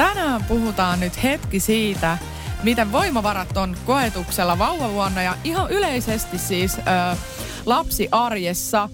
[0.00, 2.18] Tänään puhutaan nyt hetki siitä,
[2.62, 7.16] miten voimavarat on koetuksella vauvavuonna ja ihan yleisesti siis ö,
[7.66, 8.88] lapsiarjessa.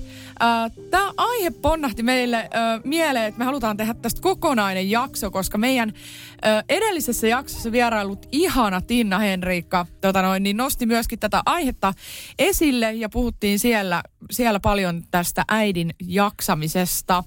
[0.90, 5.92] Tämä aihe ponnahti meille ö, mieleen, että me halutaan tehdä tästä kokonainen jakso, koska meidän
[5.92, 11.92] ö, edellisessä jaksossa vierailut ihana Tinna Henriikka tota noin, niin nosti myöskin tätä aihetta
[12.38, 17.24] esille ja puhuttiin siellä, siellä paljon tästä äidin jaksamisesta.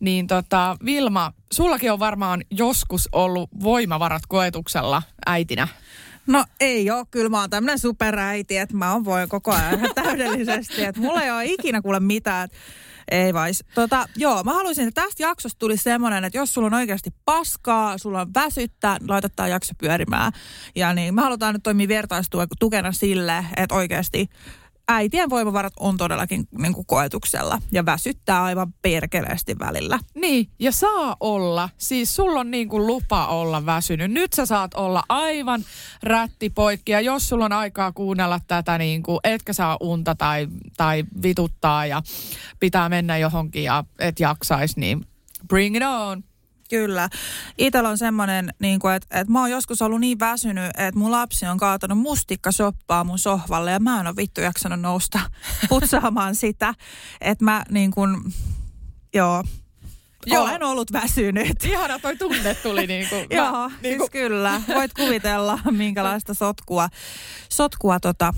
[0.00, 5.68] Niin tota, Vilma, sullakin on varmaan joskus ollut voimavarat koetuksella äitinä.
[6.26, 10.84] No ei ole, kyllä mä oon tämmönen superäiti, että mä oon voi koko ajan täydellisesti,
[10.84, 12.48] että mulla ei ole ikinä kuule mitään.
[13.10, 13.64] Ei vais.
[13.74, 17.98] Tota, joo, mä haluaisin, että tästä jaksosta tuli semmoinen, että jos sulla on oikeasti paskaa,
[17.98, 20.32] sulla on väsyttä, laitat tää jakso pyörimään.
[20.74, 24.28] Ja niin, me halutaan nyt toimia vertaistukena sille, että oikeasti
[24.88, 29.98] äitien voimavarat on todellakin niin kuin koetuksella ja väsyttää aivan perkeleesti välillä.
[30.14, 31.68] Niin, ja saa olla.
[31.78, 34.10] Siis sulla on niin kuin lupa olla väsynyt.
[34.10, 35.64] Nyt sä saat olla aivan
[36.02, 36.92] rättipoikki.
[36.92, 41.86] Ja jos sulla on aikaa kuunnella tätä, niin kuin, etkä saa unta tai, tai vituttaa
[41.86, 42.02] ja
[42.60, 45.06] pitää mennä johonkin ja et jaksaisi, niin
[45.48, 46.24] bring it on.
[46.72, 47.08] Kyllä.
[47.58, 51.46] Itellä on semmoinen, niin että, että mä oon joskus ollut niin väsynyt, että mun lapsi
[51.46, 55.20] on kaatanut mustikkasoppaa mun sohvalle ja mä en ole vittu jaksanut nousta
[55.68, 56.74] putsaamaan sitä.
[57.20, 58.16] Että mä niin kuin,
[59.14, 59.44] joo,
[60.26, 60.44] Joo.
[60.44, 61.64] Olen ollut väsynyt.
[61.64, 63.26] Ihana toi tunne tuli niin kuin.
[63.30, 64.10] Joo, mä, niin kuin...
[64.10, 64.60] siis kyllä.
[64.74, 66.88] Voit kuvitella, minkälaista sotkua,
[67.48, 68.34] sotkua tota,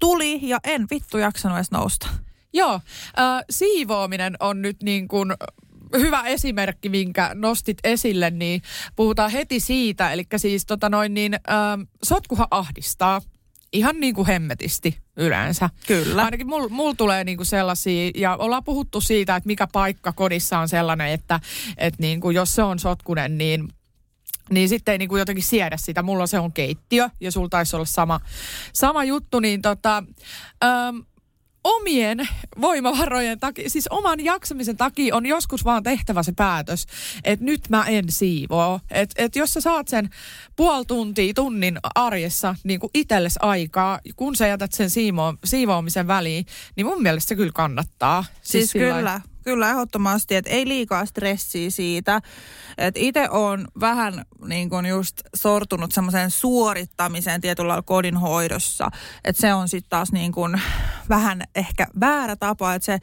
[0.00, 2.08] tuli ja en vittu jaksanut edes nousta.
[2.52, 5.32] Joo, äh, siivoaminen on nyt niin kuin
[5.98, 8.62] hyvä esimerkki, minkä nostit esille, niin
[8.96, 10.12] puhutaan heti siitä.
[10.12, 13.20] Eli siis tota noin niin, ähm, sotkuhan ahdistaa
[13.72, 15.70] ihan niin kuin hemmetisti yleensä.
[15.86, 16.24] Kyllä.
[16.24, 20.68] Ainakin mulla mul tulee niinku sellaisia, ja ollaan puhuttu siitä, että mikä paikka kodissa on
[20.68, 21.40] sellainen, että
[21.78, 23.68] et niinku, jos se on sotkunen, niin
[24.50, 26.02] niin sitten ei niinku jotenkin siedä sitä.
[26.02, 28.20] Mulla se on keittiö ja sulla taisi olla sama,
[28.72, 30.02] sama juttu, niin tota,
[30.64, 30.96] ähm,
[31.66, 32.28] omien
[32.60, 36.86] voimavarojen takia, siis oman jaksamisen takia on joskus vaan tehtävä se päätös,
[37.24, 38.80] että nyt mä en siivoo.
[38.90, 40.10] Että et jos sä saat sen
[40.56, 46.46] puoli tuntia, tunnin arjessa niin kuin itsellesi aikaa, kun sä jätät sen siivo- siivoamisen väliin,
[46.76, 48.24] niin mun mielestä se kyllä kannattaa.
[48.42, 52.20] Siis, siis kyllä, kyllä ehdottomasti, että ei liikaa stressiä siitä.
[52.78, 58.90] Että itse on vähän niin kuin just sortunut semmoiseen suorittamiseen tietyllä kodin hoidossa.
[59.24, 60.60] Että se on sitten taas niin kuin
[61.08, 62.98] vähän ehkä väärä tapa, että se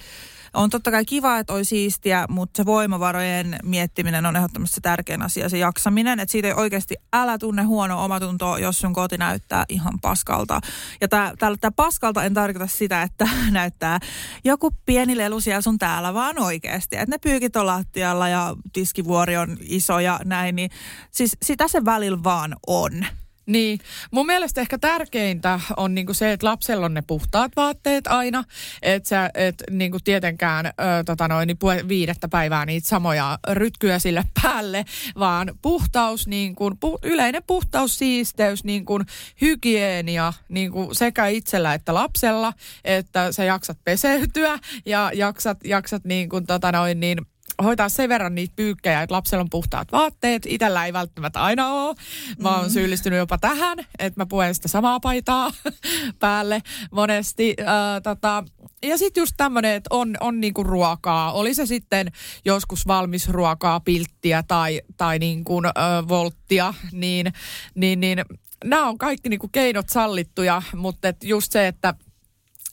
[0.54, 5.50] on totta kai kiva, että olisi siistiä, mutta se voimavarojen miettiminen on ehdottomasti tärkein asia,
[5.50, 6.20] se jaksaminen.
[6.20, 10.62] Että siitä ei oikeasti älä tunne huono omatuntoa, jos sun koti näyttää ihan paskalta.
[11.02, 14.00] Ja tämä paskalta en tarkoita sitä, että näyttää
[14.44, 16.96] joku pieni lelu siellä sun täällä, vaan oikeasti.
[16.96, 20.56] Että ne pyykit on lattialla ja tiskivuori on iso ja näin.
[20.56, 20.72] Niin,
[21.12, 23.06] siis sitä se välillä vaan on.
[23.46, 23.80] Niin,
[24.12, 28.44] mun mielestä ehkä tärkeintä on niinku se, että lapsella on ne puhtaat vaatteet aina,
[28.82, 30.72] että sä et niinku tietenkään ö,
[31.06, 34.86] tota noin, niin viidettä päivää niitä samoja rytkyjä sille päälle,
[35.20, 39.00] vaan puhtaus, niinku, pu, yleinen puhtaus, siisteys, niinku,
[39.42, 42.54] hygienia niinku sekä itsellä että lapsella,
[42.84, 47.18] että sä jaksat peseytyä ja jaksat, jaksat niinku, tota noin, niin,
[47.64, 50.46] hoitaa sen verran niitä pyykkejä, että lapsella on puhtaat vaatteet.
[50.46, 51.96] Itellä ei välttämättä aina ole.
[52.40, 52.72] Mä oon mm.
[52.72, 55.52] syyllistynyt jopa tähän, että mä puen sitä samaa paitaa
[56.20, 57.56] päälle monesti.
[57.60, 58.44] Äh, tota,
[58.84, 61.32] ja sitten just tämmöinen, että on, on niinku ruokaa.
[61.32, 62.12] Oli se sitten
[62.46, 67.34] joskus valmis ruokaa, pilttiä tai, tai niinku, äh, volttia, niin,
[67.76, 68.26] niin, niin
[68.64, 71.94] nämä on kaikki niinku keinot sallittuja, mutta just se, että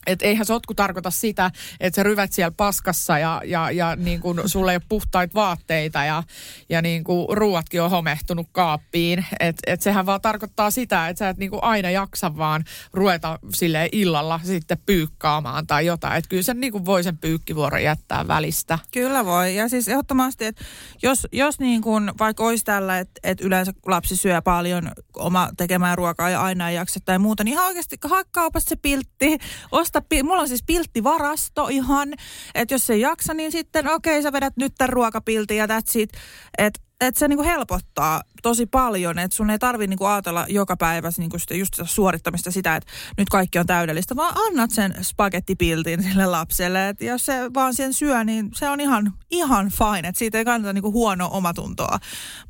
[0.07, 1.51] että eihän sotku tarkoita sitä,
[1.81, 6.05] että sä ryvät siellä paskassa ja, ja, ja niin kuin sulle ei ole puhtaita vaatteita
[6.05, 6.23] ja,
[6.69, 9.27] ja niin kuin ruuatkin on homehtunut kaappiin.
[9.41, 13.89] Että et sehän vaan tarkoittaa sitä, että sä et niin aina jaksa vaan ruveta sille
[13.93, 16.17] illalla sitten pyykkaamaan tai jotain.
[16.17, 18.79] Että kyllä sen niin voi sen pyykkivuoron jättää välistä.
[18.93, 19.57] Kyllä voi.
[19.57, 20.65] Ja siis ehdottomasti, että
[21.03, 25.99] jos, jos niin kuin vaikka olisi tällä, että, että yleensä lapsi syö paljon oma tekemään
[25.99, 29.39] ruokaa ja aina ei jaksa tai muuta, niin ihan oikeasti hakkaupasta se piltti,
[29.97, 32.09] osta, mulla on siis pilttivarasto ihan,
[32.55, 35.67] että jos se ei jaksa, niin sitten okei, okay, sä vedät nyt tämän ruokapiltin ja
[35.67, 36.11] that's it.
[36.59, 41.11] Että että se niinku helpottaa tosi paljon, että sun ei tarvi niinku ajatella joka päivä
[41.19, 46.03] niinku sitä, just sitä suorittamista sitä, että nyt kaikki on täydellistä, vaan annat sen spagettipiltin
[46.03, 50.19] sille lapselle, että jos se vaan sen syö, niin se on ihan, ihan fine, että
[50.19, 51.99] siitä ei kannata niinku huonoa omatuntoa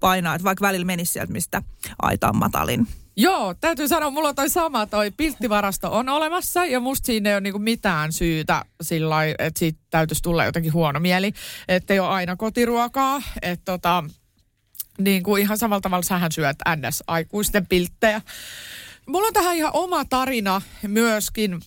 [0.00, 1.62] painaa, että vaikka välillä menisi sieltä, mistä
[2.02, 2.86] aita on matalin.
[3.20, 7.34] Joo, täytyy sanoa, mulla on toi sama, toi pilttivarasto on olemassa ja musta siinä ei
[7.34, 11.32] ole niinku mitään syytä sillä että siitä täytyisi tulla jotenkin huono mieli,
[11.68, 14.04] että ei ole aina kotiruokaa, että tota,
[14.98, 18.22] niin kuin ihan samalla tavalla sähän syöt NS-aikuisten pilttejä.
[19.06, 21.60] Mulla on tähän ihan oma tarina myöskin,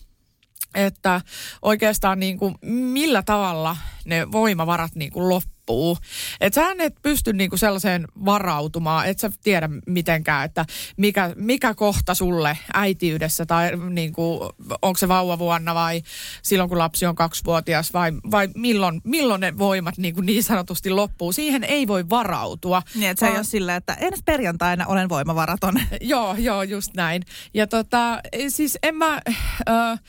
[0.75, 1.21] että
[1.61, 5.97] oikeastaan niin kuin millä tavalla ne voimavarat niin kuin loppuu loppuu.
[6.41, 10.65] Että sä et pysty niinku sellaiseen varautumaan, et sä tiedä mitenkään, että
[10.97, 14.49] mikä, mikä kohta sulle äitiydessä tai niinku,
[14.81, 16.01] onko se vauvavuonna vai
[16.41, 21.31] silloin kun lapsi on kaksivuotias vai, vai milloin, milloin ne voimat niinku niin sanotusti loppuu.
[21.31, 22.81] Siihen ei voi varautua.
[22.95, 25.73] Niin, että se ei ole silleen, että ensi perjantaina olen voimavaraton.
[26.01, 27.23] joo, joo, just näin.
[27.53, 29.21] Ja tota, siis en mä,
[29.69, 29.99] äh,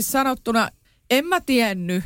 [0.00, 0.68] sanottuna,
[1.10, 2.04] en mä tiennyt,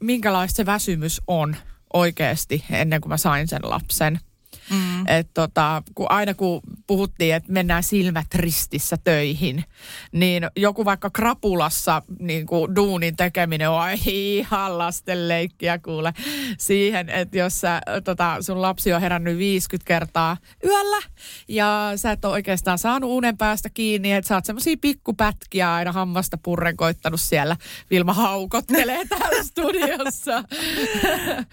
[0.00, 1.56] minkälaista se väsymys on
[1.92, 4.20] oikeasti ennen kuin mä sain sen lapsen.
[4.70, 5.06] Mm.
[5.06, 9.64] Et tota, kun aina kun puhuttiin, että mennään silmät ristissä töihin,
[10.12, 16.12] niin joku vaikka krapulassa niin kuin duunin tekeminen on ihan lasten leikkiä kuule
[16.58, 21.02] siihen, että jos sä, tota, sun lapsi on herännyt 50 kertaa yöllä
[21.48, 25.92] ja sä et ole oikeastaan saanut unen päästä kiinni, että sä oot semmosia pikkupätkiä aina
[25.92, 27.56] hammasta purren koittanut siellä.
[27.90, 30.44] Vilma haukottelee täällä studiossa.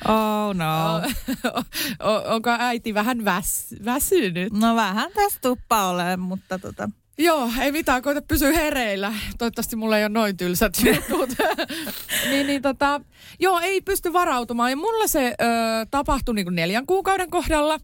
[0.07, 1.01] Oh no.
[2.33, 4.53] Onko äiti vähän vähän väs, väsynyt.
[4.53, 6.89] No vähän tässä tuppa ole, mutta tota...
[7.17, 9.13] Joo, ei mitään, koita pysyä hereillä.
[9.37, 11.29] Toivottavasti mulla ei ole noin tylsät jutut.
[12.29, 13.01] niin, niin tota,
[13.39, 14.69] joo, ei pysty varautumaan.
[14.69, 15.45] Ja mulla se ö,
[15.91, 17.79] tapahtui niin kuin neljän kuukauden kohdalla.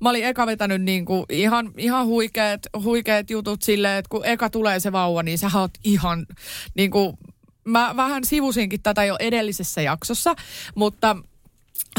[0.00, 4.50] Mä olin eka vetänyt niin kuin ihan, ihan huikeat, huikeat jutut silleen, että kun eka
[4.50, 6.26] tulee se vauva, niin sä oot ihan
[6.74, 7.16] niin kuin,
[7.64, 10.34] mä vähän sivusinkin tätä jo edellisessä jaksossa,
[10.74, 11.16] mutta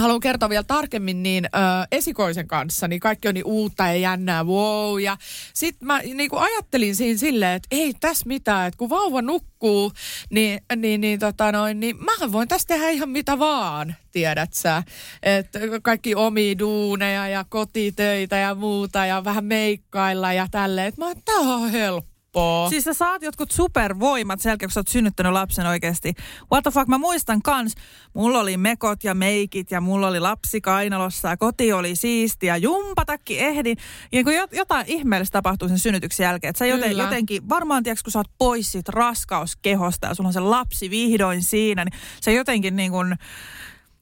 [0.02, 1.50] haluan kertoa vielä tarkemmin, niin ö,
[1.92, 5.02] esikoisen kanssa, niin kaikki on niin uutta ja jännää, wow.
[5.02, 5.18] Ja
[5.54, 9.92] sitten mä niin kuin ajattelin siinä silleen, että ei tässä mitään, että kun vauva nukkuu,
[10.30, 14.84] niin, niin, niin, tota noin, niin mä voin tästä tehdä ihan mitä vaan, tiedät sä.
[15.24, 20.88] Että kaikki omi duuneja ja kotitöitä ja muuta ja vähän meikkailla ja tälleen.
[20.88, 22.70] Että mä tää on helppo helppoa.
[22.70, 26.14] Siis sä saat jotkut supervoimat sen jälkeen, kun sä oot synnyttänyt lapsen oikeasti.
[26.52, 27.76] What the fuck, mä muistan kans,
[28.14, 32.58] mulla oli mekot ja meikit ja mulla oli lapsi kainalossa ja koti oli siisti ja
[32.58, 33.78] jumpatakki ehdin.
[34.12, 38.12] Ja kun jotain ihmeellistä tapahtuu sen synnytyksen jälkeen, että sä joten, jotenkin, varmaan tiedätkö, kun
[38.12, 42.76] sä oot pois siitä raskauskehosta ja sulla on se lapsi vihdoin siinä, niin se jotenkin
[42.76, 43.16] niin kuin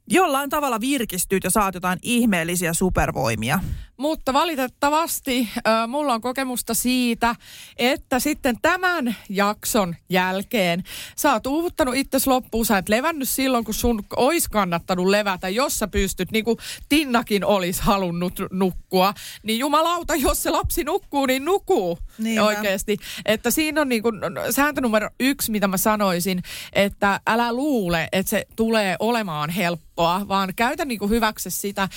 [0.07, 3.59] jollain tavalla virkistyt ja saat jotain ihmeellisiä supervoimia.
[3.97, 7.35] Mutta valitettavasti äh, mulla on kokemusta siitä,
[7.77, 10.83] että sitten tämän jakson jälkeen
[11.15, 15.79] sä oot uuvuttanut itsesi loppuun, sä et levännyt silloin, kun sun olisi kannattanut levätä, jos
[15.79, 16.57] sä pystyt, niin kuin
[16.89, 19.13] Tinnakin olisi halunnut nukkua.
[19.43, 22.43] Niin jumalauta, jos se lapsi nukkuu, niin nukuu Niinpä.
[22.43, 22.97] oikeasti.
[23.25, 24.15] Että siinä on niin kuin,
[24.49, 26.43] sääntö numero yksi, mitä mä sanoisin,
[26.73, 31.89] että älä luule, että se tulee olemaan helppoa, vaan käytä niin kuin hyväksi sitä,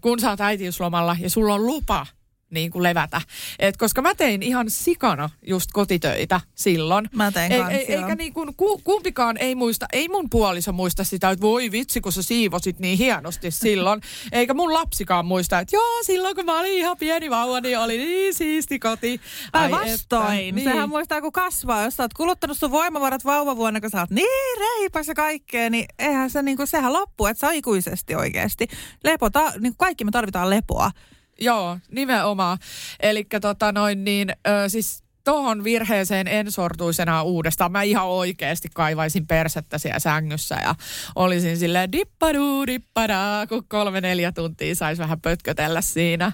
[0.00, 2.06] kun sä oot äitiyslomalla ja sulla on lupa
[2.50, 3.20] niin kuin levätä.
[3.58, 7.08] Et koska mä tein ihan sikana just kotitöitä silloin.
[7.12, 10.72] Mä tein ei, kans, ei, Eikä niin kuin, ku, kumpikaan ei muista, ei mun puoliso
[10.72, 14.00] muista sitä, että voi vitsi, kun sä siivosit niin hienosti silloin.
[14.32, 17.98] eikä mun lapsikaan muista, että joo, silloin kun mä olin ihan pieni vauva, niin oli
[17.98, 19.20] niin siisti koti.
[19.52, 20.54] Päinvastoin.
[20.54, 20.64] Niin.
[20.64, 21.84] Sehän muistaa, kun kasvaa.
[21.84, 25.86] Jos sä oot kuluttanut sun voimavarat vauvavuonna, kun sä oot niin reipas ja kaikkea, niin
[25.98, 28.68] eihän se niin kuin, sehän loppuu, että sä ikuisesti oikeasti.
[29.04, 30.90] Lepota, niin kuin kaikki me tarvitaan lepoa.
[31.40, 32.58] Joo, nimenomaan.
[33.00, 37.72] Eli tota noin niin, ö, siis tohon virheeseen en sortuisena uudestaan.
[37.72, 40.74] Mä ihan oikeasti kaivaisin persettä siellä sängyssä ja
[41.14, 46.32] olisin silleen dippaduu, dippadaa, kun kolme neljä tuntia saisi vähän pötkötellä siinä.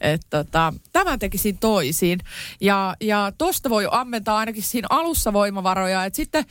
[0.00, 2.20] Et tota, tämä tekisin toisin.
[2.60, 6.04] Ja, ja tosta voi ammentaa ainakin siinä alussa voimavaroja.
[6.04, 6.44] Et sitten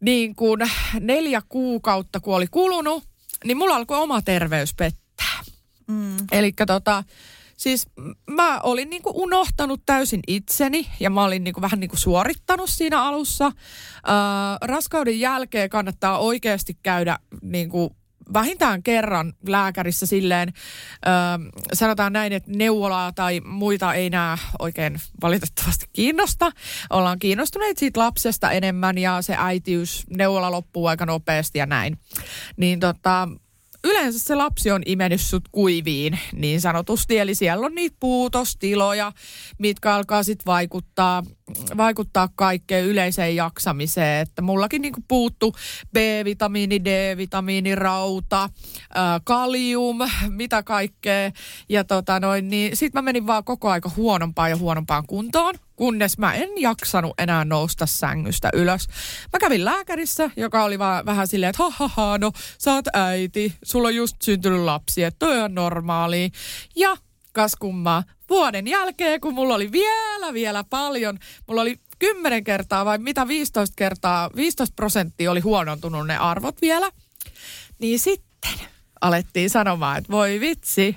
[0.00, 0.60] niin kuin
[1.00, 3.04] neljä kuukautta, kun oli kulunut,
[3.44, 5.40] niin mulla alkoi oma terveys pettää.
[5.92, 6.16] Mm.
[6.32, 7.04] Eli tota,
[7.56, 7.86] siis
[8.30, 13.46] mä olin niinku unohtanut täysin itseni ja mä olin niinku vähän niinku suorittanut siinä alussa.
[13.46, 13.52] Äh,
[14.62, 17.96] raskauden jälkeen kannattaa oikeasti käydä niinku
[18.32, 21.08] vähintään kerran lääkärissä silleen, ö,
[21.72, 26.50] sanotaan näin, että neuvolaa tai muita ei nämä oikein valitettavasti kiinnosta.
[26.90, 31.98] Ollaan kiinnostuneet siitä lapsesta enemmän ja se äitiys, neuvola loppuu aika nopeasti ja näin.
[32.56, 33.28] Niin tota,
[33.84, 37.18] yleensä se lapsi on imennyt sut kuiviin niin sanotusti.
[37.18, 39.12] Eli siellä on niitä puutostiloja,
[39.58, 41.22] mitkä alkaa sitten vaikuttaa,
[41.76, 44.20] vaikuttaa kaikkeen yleiseen jaksamiseen.
[44.20, 45.52] Että mullakin niinku puuttu
[45.92, 48.48] B-vitamiini, D-vitamiini, rauta,
[48.94, 49.98] ää, kalium,
[50.28, 51.30] mitä kaikkea.
[51.68, 56.18] Ja tota noin, niin sit mä menin vaan koko aika huonompaan ja huonompaan kuntoon kunnes
[56.18, 58.88] mä en jaksanut enää nousta sängystä ylös.
[59.32, 62.84] Mä kävin lääkärissä, joka oli vaan vähän silleen, että ha, ha, ha no sä oot
[62.92, 66.30] äiti, sulla on just syntynyt lapsi, että toi on normaali.
[66.76, 66.96] Ja
[67.32, 72.98] kas kummaa, vuoden jälkeen, kun mulla oli vielä, vielä paljon, mulla oli 10 kertaa vai
[72.98, 76.90] mitä 15 kertaa, 15 prosenttia oli huonontunut ne arvot vielä,
[77.78, 78.52] niin sitten
[79.00, 80.96] alettiin sanomaan, että voi vitsi,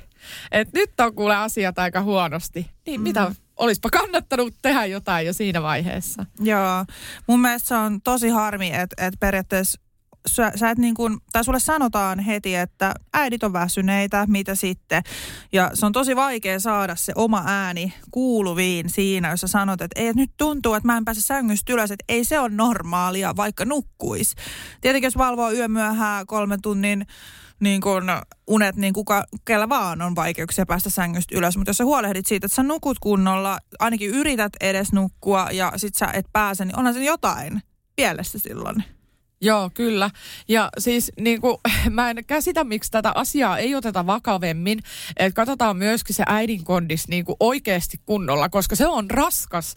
[0.51, 2.69] että nyt on kuule asiat aika huonosti.
[2.85, 3.03] Niin mm.
[3.03, 6.25] mitä olisipa kannattanut tehdä jotain jo siinä vaiheessa.
[6.39, 6.85] Joo,
[7.27, 9.79] mun mielestä se on tosi harmi, että, että periaatteessa
[10.27, 15.03] sä, sä et niin kuin, tai sulle sanotaan heti, että äidit on väsyneitä, mitä sitten.
[15.51, 20.01] Ja se on tosi vaikea saada se oma ääni kuuluviin siinä, jos sä sanot, että
[20.01, 23.65] ei, nyt tuntuu, että mä en pääse sängystä ylös, että ei se ole normaalia, vaikka
[23.65, 24.35] nukkuis.
[24.81, 27.05] Tietenkin jos valvoo yömyöhää kolmen tunnin
[27.59, 28.03] niin kun
[28.47, 31.57] unet, niin kuka, kellä vaan on vaikeuksia päästä sängystä ylös.
[31.57, 35.95] Mutta jos sä huolehdit siitä, että sä nukut kunnolla, ainakin yrität edes nukkua ja sit
[35.95, 37.61] sä et pääse, niin onhan se jotain
[37.95, 38.83] pielessä silloin.
[39.41, 40.09] Joo, kyllä.
[40.47, 41.57] Ja siis niin kuin,
[41.89, 44.79] mä en käsitä, miksi tätä asiaa ei oteta vakavemmin.
[45.17, 49.75] Että katsotaan myöskin se äidin kondis niin kuin oikeasti kunnolla, koska se on raskas.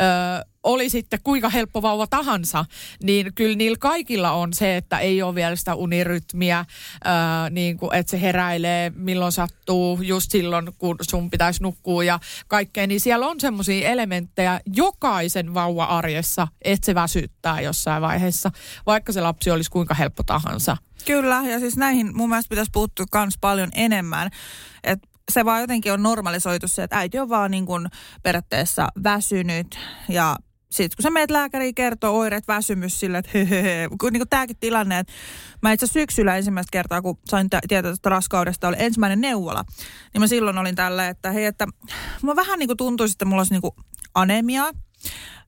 [0.00, 2.64] Öö, oli sitten kuinka helppo vauva tahansa,
[3.02, 6.64] niin kyllä niillä kaikilla on se, että ei ole vielä sitä unirytmiä,
[7.04, 12.20] ää, niin kuin, että se heräilee milloin sattuu, just silloin kun sun pitäisi nukkua ja
[12.48, 18.50] kaikkea, niin siellä on semmoisia elementtejä jokaisen vauva-arjessa, että se väsyttää jossain vaiheessa,
[18.86, 20.76] vaikka se lapsi olisi kuinka helppo tahansa.
[21.06, 24.30] Kyllä, ja siis näihin mun mielestä pitäisi puuttua myös paljon enemmän.
[24.84, 27.88] Että se vaan jotenkin on normalisoitu se, että äiti on vaan niin kuin
[28.22, 30.36] periaatteessa väsynyt ja
[30.70, 33.88] sitten kun sä meet lääkäriin kertoo oireet, väsymys sille, että hehehe.
[34.00, 35.12] Kun niin tämäkin tilanne, että
[35.62, 39.64] mä itse syksyllä ensimmäistä kertaa, kun sain tietää tästä raskaudesta, oli ensimmäinen neuvola.
[40.12, 41.66] Niin mä silloin olin tällä, että hei, että
[42.22, 43.74] mulla vähän niin kuin tuntuisi, että mulla olisi niin kuin
[44.14, 44.70] anemia,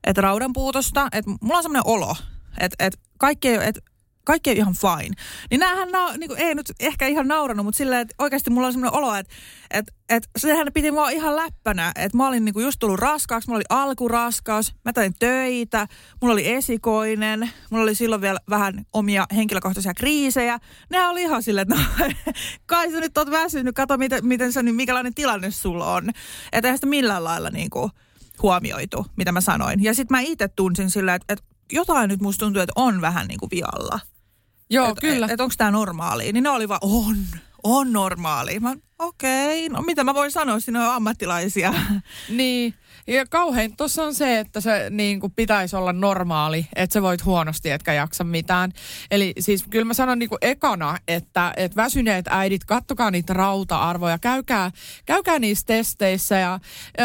[0.03, 2.15] että raudanpuutosta, että mulla on semmoinen olo,
[2.59, 3.81] että, että kaikki että
[4.25, 5.15] kaikki on ihan fine.
[5.51, 8.67] Niin näähän na, niin kuin, ei nyt ehkä ihan nauranut, mutta silleen, että oikeasti mulla
[8.67, 9.33] on semmoinen olo, että,
[9.71, 11.91] että, että sehän piti mua ihan läppänä.
[11.95, 15.87] Että mä olin niin kuin just tullut raskaaksi, mulla oli alkuraskaus, mä tein töitä,
[16.21, 20.59] mulla oli esikoinen, mulla oli silloin vielä vähän omia henkilökohtaisia kriisejä.
[20.89, 22.05] Ne oli ihan silleen, että no,
[22.65, 26.09] kai sä nyt oot väsynyt, kato miten, miten sä, niin mikälainen tilanne sulla on.
[26.51, 27.91] Että eihän sitä millään lailla niin kuin,
[28.41, 29.83] huomioitu, mitä mä sanoin.
[29.83, 33.27] Ja sitten mä itse tunsin silleen, että, että jotain nyt musta tuntuu, että on vähän
[33.27, 33.99] niin kuin vialla.
[34.73, 35.25] Joo, et, kyllä.
[35.25, 36.31] Että et onko tämä normaali?
[36.31, 37.15] Niin ne oli vaan, on,
[37.63, 38.59] on normaali.
[38.59, 41.73] Mä okei, okay, no mitä mä voin sanoa, siinä on ammattilaisia.
[42.29, 42.73] Niin,
[43.07, 47.25] ja kauhein tuossa on se, että se niin kuin pitäisi olla normaali, että sä voit
[47.25, 48.71] huonosti etkä jaksa mitään.
[49.11, 54.19] Eli siis kyllä mä sanon niin kuin ekana, että, että väsyneet äidit, kattokaa niitä rauta-arvoja,
[54.19, 54.71] käykää,
[55.05, 56.35] käykää niissä testeissä.
[56.35, 56.59] Ja,
[56.99, 57.03] ö,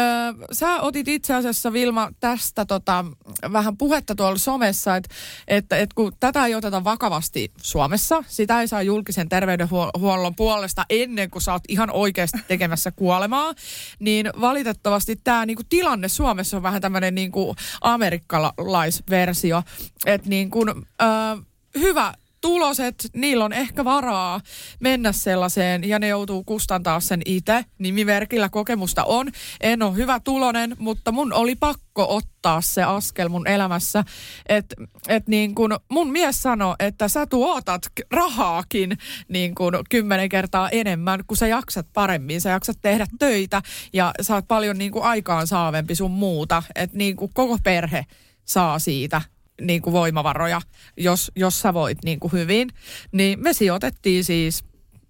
[0.51, 3.05] sä otit itse asiassa Vilma tästä tota,
[3.53, 5.15] vähän puhetta tuolla somessa, että,
[5.47, 11.29] että, että kun tätä ei oteta vakavasti Suomessa, sitä ei saa julkisen terveydenhuollon puolesta ennen
[11.29, 13.53] kuin sä oot ihan oikeasti tekemässä kuolemaa,
[13.99, 19.63] niin valitettavasti tämä niinku tilanne Suomessa on vähän tämmöinen niinku amerikkalaisversio,
[20.05, 20.65] että niinku,
[21.01, 21.45] äh,
[21.79, 24.41] hyvä tuloset, niillä on ehkä varaa
[24.79, 27.65] mennä sellaiseen ja ne joutuu kustantaa sen itse.
[27.79, 29.31] Nimimerkillä kokemusta on.
[29.61, 34.03] En ole hyvä tulonen, mutta mun oli pakko ottaa se askel mun elämässä.
[34.49, 34.75] Että
[35.07, 37.81] et niin kun mun mies sanoi, että sä tuotat
[38.11, 42.41] rahaakin niin kun kymmenen kertaa enemmän, kun sä jaksat paremmin.
[42.41, 43.61] Sä jaksat tehdä töitä
[43.93, 46.63] ja oot paljon niin kuin aikaan saavempi sun muuta.
[46.75, 48.05] Että niin kuin koko perhe
[48.45, 49.21] saa siitä
[49.61, 50.61] niin kuin voimavaroja,
[50.97, 52.69] jos, jos sä voit niin kuin hyvin.
[53.11, 54.63] Niin me sijoitettiin siis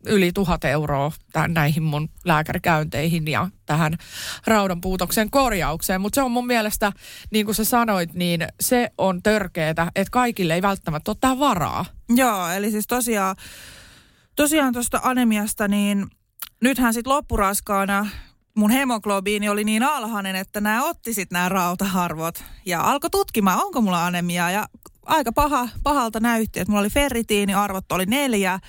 [0.06, 3.98] yli tuhat euroa tämän, näihin mun lääkärikäynteihin ja tähän
[4.48, 6.01] raudanpuutoksen korjaukseen.
[6.01, 6.91] Mutta se on mun mielestä,
[7.32, 11.86] niin kuin sä sanoit, niin se on törkeetä, että kaikille ei välttämättä ole varaa.
[12.10, 13.36] Joo, eli siis tosiaan,
[14.36, 16.08] tosiaan anemiasta, niin
[16.62, 18.08] nythän sitten loppuraskaana
[18.60, 23.82] mun hemoglobiini oli niin alhainen, että nämä otti sitten nämä rautaharvot ja alkoi tutkimaan, onko
[23.82, 24.51] mulla anemiaa.
[24.51, 24.68] Ja
[25.06, 28.60] aika paha, pahalta näytti, että mulla oli ferritiiniarvot oli neljä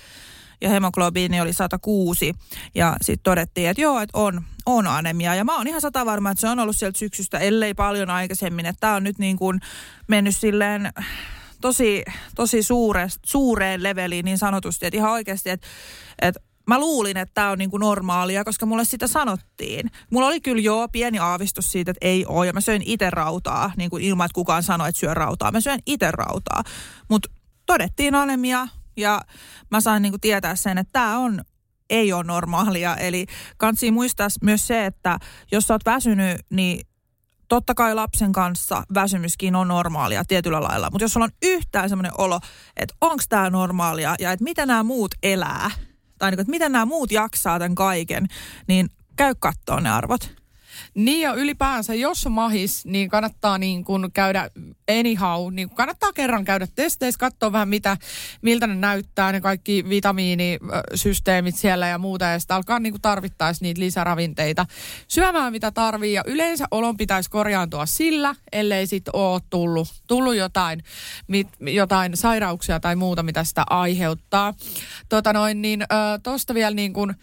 [0.61, 2.33] ja hemoglobiini oli 106
[2.75, 5.35] ja sitten todettiin, että joo, että on, on anemia.
[5.35, 8.65] Ja mä oon ihan sata varma, että se on ollut sieltä syksystä, ellei paljon aikaisemmin,
[8.65, 9.59] että tämä on nyt niin kuin
[10.07, 10.93] mennyt silleen
[11.61, 12.03] tosi,
[12.35, 15.67] tosi suure, suureen leveliin niin sanotusti, että ihan oikeasti, että,
[16.21, 19.91] että mä luulin, että tämä on niinku normaalia, koska mulle sitä sanottiin.
[20.11, 22.47] Mulla oli kyllä joo pieni aavistus siitä, että ei ole.
[22.47, 25.51] Ja mä söin itse rautaa, niin kuin ilman, että kukaan sanoi, että syö rautaa.
[25.51, 26.63] Mä söin itse rautaa.
[27.09, 27.29] Mutta
[27.65, 29.21] todettiin anemia ja
[29.71, 31.41] mä sain niinku tietää sen, että tämä on
[31.89, 32.95] ei ole normaalia.
[32.95, 33.25] Eli
[33.57, 35.19] kansi muistaa myös se, että
[35.51, 36.87] jos sä oot väsynyt, niin
[37.47, 40.89] totta kai lapsen kanssa väsymyskin on normaalia tietyllä lailla.
[40.91, 42.39] Mutta jos sulla on yhtään semmoinen olo,
[42.77, 45.71] että onko tämä normaalia ja että mitä nämä muut elää,
[46.21, 48.27] tai niin kuin, että miten nämä muut jaksaa tämän kaiken,
[48.67, 50.40] niin käy kattoon ne arvot.
[50.93, 54.49] Niin ja ylipäänsä, jos on mahis, niin kannattaa niin kuin käydä
[54.99, 57.97] anyhow, niin kuin kannattaa kerran käydä testeissä, katsoa vähän mitä,
[58.41, 63.63] miltä ne näyttää, ne kaikki vitamiinisysteemit siellä ja muuta, ja sitten alkaa niin kuin tarvittaisi
[63.63, 64.65] niitä lisäravinteita
[65.07, 70.83] syömään mitä tarvii, ja yleensä olon pitäisi korjaantua sillä, ellei sitten ole tullut, tullut jotain,
[71.27, 74.53] mit, jotain sairauksia tai muuta, mitä sitä aiheuttaa.
[75.09, 75.83] Tota noin, niin
[76.23, 77.15] tuosta vielä niin kuin,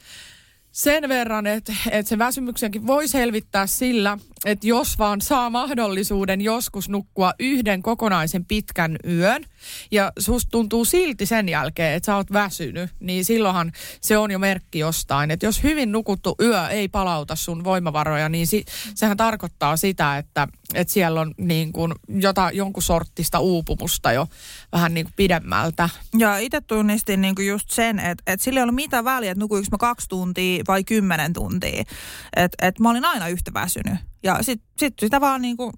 [0.79, 6.89] sen verran, että, että se väsymyksenkin voi selvittää sillä, että jos vaan saa mahdollisuuden joskus
[6.89, 9.45] nukkua yhden kokonaisen pitkän yön
[9.91, 14.39] ja susta tuntuu silti sen jälkeen, että sä oot väsynyt, niin silloinhan se on jo
[14.39, 15.31] merkki jostain.
[15.31, 20.49] Että jos hyvin nukuttu yö ei palauta sun voimavaroja, niin si, sehän tarkoittaa sitä, että,
[20.75, 24.27] että siellä on niin kuin jota, jonkun sorttista uupumusta jo
[24.73, 25.89] vähän niin pidemmältä.
[26.19, 29.41] Ja itse tunnistin niin kuin just sen, että, että sillä ei ollut mitään väliä, että
[29.41, 31.85] nukuinko mä kaksi tuntia vai kymmenen tuntia.
[32.37, 33.95] Että, että mä olin aina yhtä väsynyt.
[34.23, 35.73] Ja sitten sit sitä vaan niin kuin,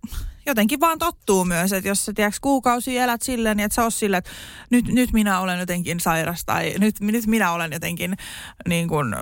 [0.51, 3.95] jotenkin vaan tottuu myös, että jos sä tiedätkö kuukausi elät silleen, niin että sä oot
[3.95, 4.31] silleen, että
[4.71, 8.17] nyt, nyt minä olen jotenkin sairas tai nyt, nyt minä olen jotenkin
[8.69, 9.15] niin kuin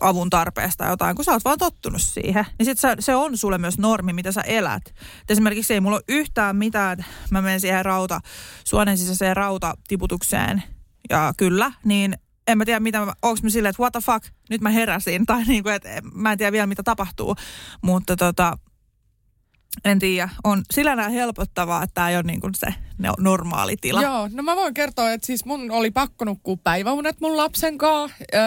[0.00, 2.46] avun tarpeesta jotain, kun sä oot vaan tottunut siihen.
[2.58, 4.82] Niin sit se, se on sulle myös normi, mitä sä elät.
[5.20, 8.20] Et esimerkiksi ei mulla ole yhtään mitään, että mä menen siihen rauta,
[8.64, 10.62] suonen sisäiseen rautatiputukseen.
[11.10, 14.26] Ja kyllä, niin en mä tiedä, mitä mä, onko mä silleen, että what the fuck,
[14.50, 17.36] nyt mä heräsin, tai niin kuin, että mä en tiedä vielä, mitä tapahtuu.
[17.82, 18.58] Mutta tota,
[19.84, 22.74] en tiedä, on sillä näin helpottavaa, että tämä ei ole niin kuin se
[23.18, 24.02] normaali tila.
[24.02, 28.16] Joo, no mä voin kertoa, että siis mun oli pakko nukkua päiväunet mun lapsen kanssa.
[28.34, 28.40] Öö,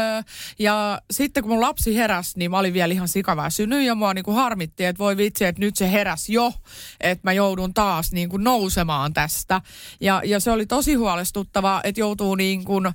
[0.59, 4.25] ja sitten kun mun lapsi heräsi, niin mä olin vielä ihan sikaväsynyt ja mua niin
[4.25, 6.53] kuin harmitti, että voi vitsi, että nyt se heräs jo,
[6.99, 9.61] että mä joudun taas niin kuin nousemaan tästä.
[10.01, 12.91] Ja, ja se oli tosi huolestuttavaa, että joutuu niin kuin,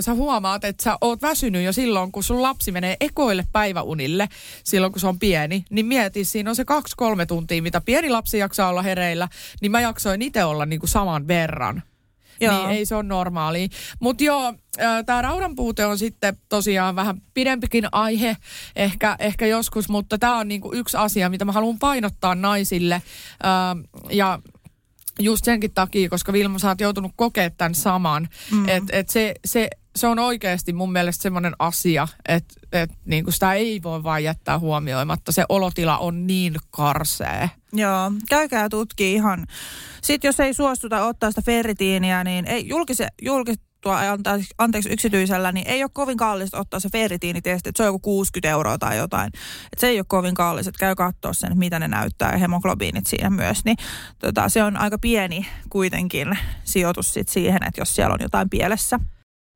[0.00, 4.28] sä huomaat, että sä oot väsynyt jo silloin, kun sun lapsi menee ekoille päiväunille,
[4.64, 8.38] silloin kun se on pieni, niin mieti, siinä on se kaksi-kolme tuntia, mitä pieni lapsi
[8.38, 9.28] jaksaa olla hereillä,
[9.60, 11.82] niin mä jaksoin itse olla niin kuin saman verran.
[12.40, 12.58] Joo.
[12.58, 13.68] Niin ei se ole normaali.
[14.00, 14.54] Mutta joo,
[15.06, 18.36] tämä raudan puute on sitten tosiaan vähän pidempikin aihe
[18.76, 23.02] ehkä, ehkä joskus, mutta tämä on niinku yksi asia, mitä mä haluan painottaa naisille.
[24.10, 24.38] ja
[25.18, 28.28] just senkin takia, koska Vilma, sä oot joutunut kokea tämän saman.
[28.50, 28.68] Mm.
[28.68, 33.54] Että et se, se, se on oikeasti mun mielestä semmoinen asia, että et niinku sitä
[33.54, 35.32] ei voi vaan jättää huomioimatta.
[35.32, 37.50] Se olotila on niin karsee.
[37.72, 39.46] Joo, käykää tutki ihan.
[40.02, 43.08] Sitten jos ei suostuta ottaa sitä ferritiiniä, niin ei julkise,
[43.84, 47.98] julkistua anteeksi yksityisellä, niin ei ole kovin kallista ottaa se ferritiinitesti, että se on joku
[47.98, 49.30] 60 euroa tai jotain.
[49.72, 53.06] Et se ei ole kovin kallis, että käy katsoa sen, mitä ne näyttää ja hemoglobiinit
[53.06, 53.64] siinä myös.
[53.64, 53.76] Niin
[54.18, 59.00] tota, se on aika pieni kuitenkin sijoitus sit siihen, että jos siellä on jotain pielessä.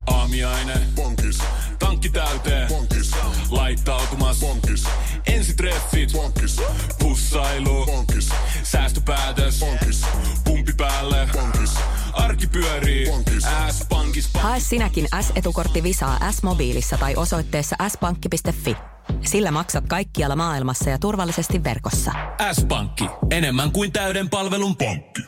[0.07, 0.81] Aamiaine.
[0.95, 1.38] Bonkis.
[1.79, 2.69] Tankki täyteen.
[2.69, 3.11] Bonkis.
[3.51, 4.41] Laittautumas.
[4.41, 4.85] Bonkis.
[5.27, 6.12] Ensitreffit.
[6.12, 6.61] Bonkis.
[6.99, 7.87] Pussailu.
[7.87, 8.29] Bonkis.
[8.62, 9.61] Säästöpäätös.
[9.61, 10.03] Bonkis.
[10.45, 11.29] Pumpi päälle.
[11.33, 11.75] Bonkis.
[12.18, 13.07] Arki pyörii.
[13.70, 14.31] S-pankis.
[14.35, 18.76] Hae sinäkin S-etukortti Visaa S-mobiilissa tai osoitteessa s-pankki.fi.
[19.24, 22.12] Sillä maksat kaikkialla maailmassa ja turvallisesti verkossa.
[22.52, 23.04] S-pankki.
[23.31, 25.22] Enemmän kuin täyden palvelun pankki.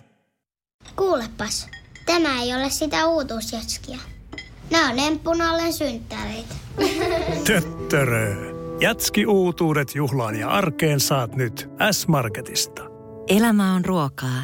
[0.97, 1.69] Kuulepas,
[2.07, 3.99] tämä ei ole sitä uutuusjatskia.
[4.71, 6.55] Nämä on emppunallen synttäreitä.
[7.47, 8.35] Töttörö.
[8.81, 12.83] Jatski uutuudet juhlaan ja arkeen saat nyt S-Marketista.
[13.29, 14.43] Elämä on ruokaa.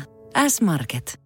[0.49, 1.26] S-Market.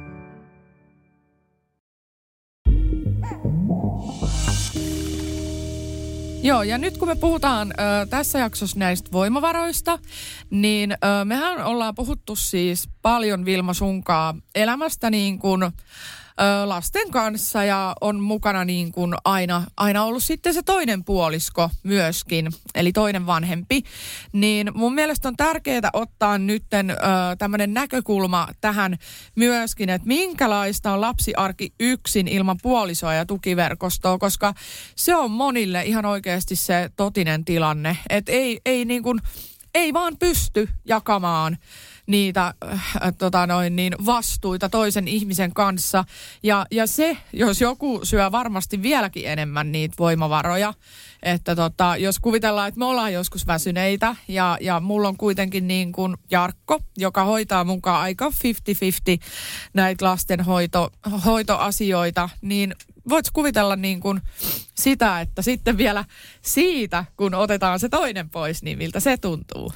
[6.43, 9.99] Joo, ja nyt kun me puhutaan ö, tässä jaksossa näistä voimavaroista,
[10.49, 15.71] niin ö, mehän ollaan puhuttu siis paljon Vilma sunkaa elämästä niin kuin,
[16.41, 21.69] ö, lasten kanssa ja on mukana niin kuin aina, aina ollut sitten se toinen puolisko
[21.83, 23.83] myöskin, eli toinen vanhempi.
[24.33, 26.95] Niin mun mielestä on tärkeää ottaa nytten
[27.37, 28.97] tämmöinen näkökulma tähän
[29.35, 34.53] myöskin, että minkälaista on lapsiarki yksin ilman puolisoa ja tukiverkostoa, koska
[34.95, 39.19] se on monille ihan oikeasti se totinen tilanne, että ei, ei niin kuin,
[39.73, 41.57] ei vaan pysty jakamaan
[42.07, 46.05] niitä äh, tota noin, niin vastuita toisen ihmisen kanssa.
[46.43, 50.73] Ja, ja se, jos joku syö varmasti vieläkin enemmän niitä voimavaroja,
[51.23, 55.91] että tota, jos kuvitellaan, että me ollaan joskus väsyneitä ja, ja mulla on kuitenkin niin
[55.91, 58.31] kuin Jarkko, joka hoitaa mukaan aika 50-50
[59.73, 60.89] näitä lastenhoito,
[61.25, 62.75] hoitoasioita, niin
[63.09, 64.21] voit kuvitella niin kuin
[64.75, 66.05] sitä, että sitten vielä
[66.41, 69.73] siitä, kun otetaan se toinen pois, niin miltä se tuntuu?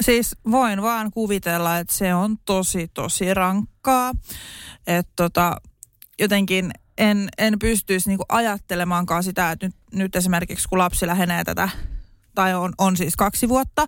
[0.00, 4.12] Siis voin vaan kuvitella, että se on tosi, tosi rankkaa.
[4.86, 5.56] Että tota,
[6.18, 11.68] jotenkin en, en pystyisi niinku ajattelemaankaan sitä, että nyt, nyt esimerkiksi kun lapsi lähenee tätä,
[12.34, 13.86] tai on, on siis kaksi vuotta,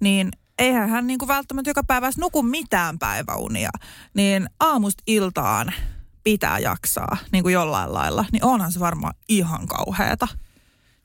[0.00, 3.70] niin eihän hän niinku välttämättä joka päivä nuku mitään päiväunia.
[4.14, 5.72] Niin aamusta iltaan
[6.24, 10.28] pitää jaksaa niin kuin jollain lailla, niin onhan se varmaan ihan kauheata.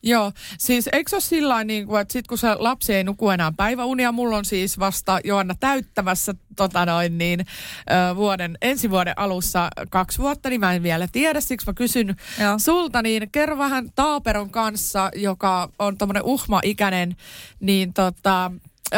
[0.05, 3.29] Joo, siis eikö se ole sillä niin kuin, että sit kun se lapsi ei nuku
[3.29, 9.13] enää päiväunia, mulla on siis vasta Joanna täyttämässä tota noin niin, ö, vuoden, ensi vuoden
[9.19, 12.59] alussa kaksi vuotta, niin mä en vielä tiedä, siksi mä kysyn Joo.
[12.59, 17.15] sulta, niin kerro vähän Taaperon kanssa, joka on tommonen uhma-ikäinen,
[17.59, 18.51] niin tota,
[18.93, 18.97] ö,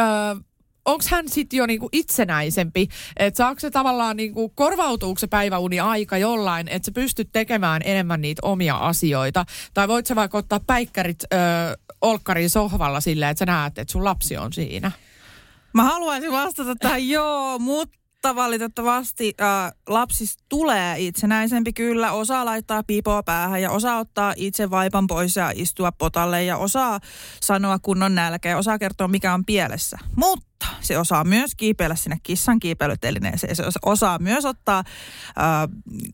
[0.85, 2.87] onko hän sitten jo niinku itsenäisempi?
[3.17, 8.21] Että saako se tavallaan, niinku, korvautuuko se päiväuni aika jollain, että sä pystyt tekemään enemmän
[8.21, 9.45] niitä omia asioita?
[9.73, 11.37] Tai voit sä vaikka ottaa päikkärit ö,
[12.01, 14.91] olkkarin sohvalla silleen, että sä näet, että sun lapsi on siinä?
[15.73, 22.11] Mä haluaisin vastata tähän joo, mutta valitettavasti äh, lapsista tulee itsenäisempi kyllä.
[22.11, 26.99] Osaa laittaa piipoa päähän ja osaa ottaa itse vaipan pois ja istua potalle ja osaa
[27.41, 29.97] sanoa kunnon nälkä ja osaa kertoa mikä on pielessä.
[30.15, 33.55] Mutta se osaa myös kiipeillä sinne kissan kiipeilytelineeseen.
[33.55, 35.35] Se osaa myös ottaa äh,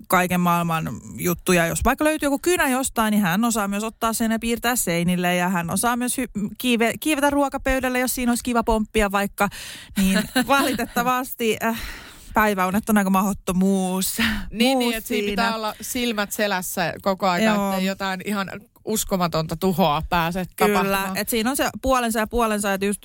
[0.08, 1.68] kaiken maailman juttuja.
[1.68, 5.36] Jos vaikka löytyy joku kynä jostain, niin hän osaa myös ottaa sen ja piirtää seinille.
[5.36, 9.50] Ja hän osaa myös hy- kiive- kiivetä ruokapöydälle, jos siinä olisi kiva pomppia vaikka.
[9.98, 11.58] Niin valitettavasti...
[11.64, 11.80] Äh,
[12.34, 14.18] päiväunet on aika mahdottomuus.
[14.52, 18.48] Niin, niin että siinä pitää olla silmät selässä koko ajan, että jotain ihan
[18.86, 23.02] uskomatonta tuhoa pääse Kyllä, että siinä on se puolensa ja puolensa, että just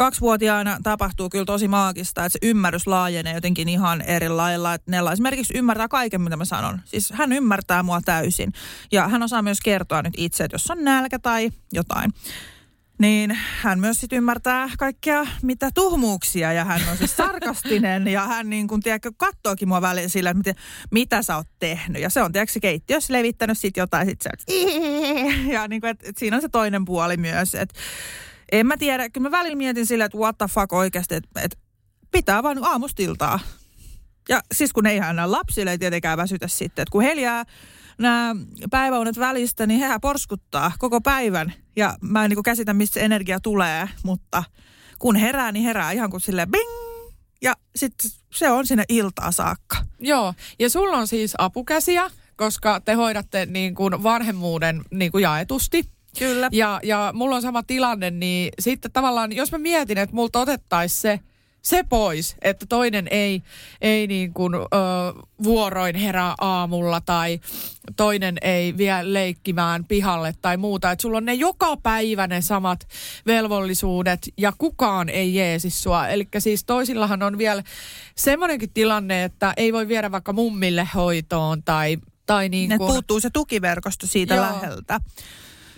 [0.00, 4.74] kaksivuotiaana tapahtuu kyllä tosi maagista, että se ymmärrys laajenee jotenkin ihan eri lailla.
[4.74, 6.80] Että Nella esimerkiksi ymmärtää kaiken, mitä mä sanon.
[6.84, 8.52] Siis hän ymmärtää mua täysin.
[8.92, 12.12] Ja hän osaa myös kertoa nyt itse, että jos on nälkä tai jotain
[12.98, 18.50] niin hän myös sitten ymmärtää kaikkia mitä tuhmuuksia ja hän on siis sarkastinen ja hän
[18.50, 18.82] niin kuin,
[19.16, 20.60] kattookin mua välillä sillä, että mitä,
[20.90, 22.02] mitä sä oot tehnyt.
[22.02, 24.30] Ja se on tiedätkö, keittiössä levittänyt sitten jotain sit se,
[25.54, 27.54] ja niin kuin, että, että siinä on se toinen puoli myös.
[27.54, 27.74] Että
[28.52, 31.58] en mä tiedä, kyllä mä välillä mietin sillä, että what the fuck oikeasti, että, että
[32.10, 33.40] pitää vaan aamustiltaa.
[34.28, 37.44] Ja siis kun eihän nämä lapsille ei tietenkään väsytä sitten, että kun heljää
[37.98, 38.36] nämä
[38.70, 41.52] päiväunet välistä, niin hehän porskuttaa koko päivän.
[41.76, 44.44] Ja mä en niin käsitä, mistä energia tulee, mutta
[44.98, 46.70] kun herää, niin herää ihan kuin silleen bing!
[47.42, 49.76] Ja sitten se on sinne iltaa saakka.
[49.98, 55.84] Joo, ja sulla on siis apukäsiä, koska te hoidatte niin kuin vanhemmuuden niin kuin jaetusti.
[56.18, 56.48] Kyllä.
[56.52, 61.00] Ja, ja mulla on sama tilanne, niin sitten tavallaan, jos mä mietin, että multa otettaisiin
[61.00, 61.20] se
[61.62, 63.42] se pois, että toinen ei,
[63.80, 64.58] ei niin kuin, ö,
[65.42, 67.40] vuoroin herää aamulla tai
[67.96, 70.90] toinen ei vie leikkimään pihalle tai muuta.
[70.90, 72.88] Että sulla on ne joka päivä ne samat
[73.26, 76.08] velvollisuudet ja kukaan ei jeesi sua.
[76.08, 77.62] Eli siis toisillahan on vielä
[78.14, 82.92] semmoinenkin tilanne, että ei voi viedä vaikka mummille hoitoon tai, tai niin kuin...
[82.92, 84.44] puuttuu se tukiverkosto siitä Joo.
[84.44, 85.00] läheltä.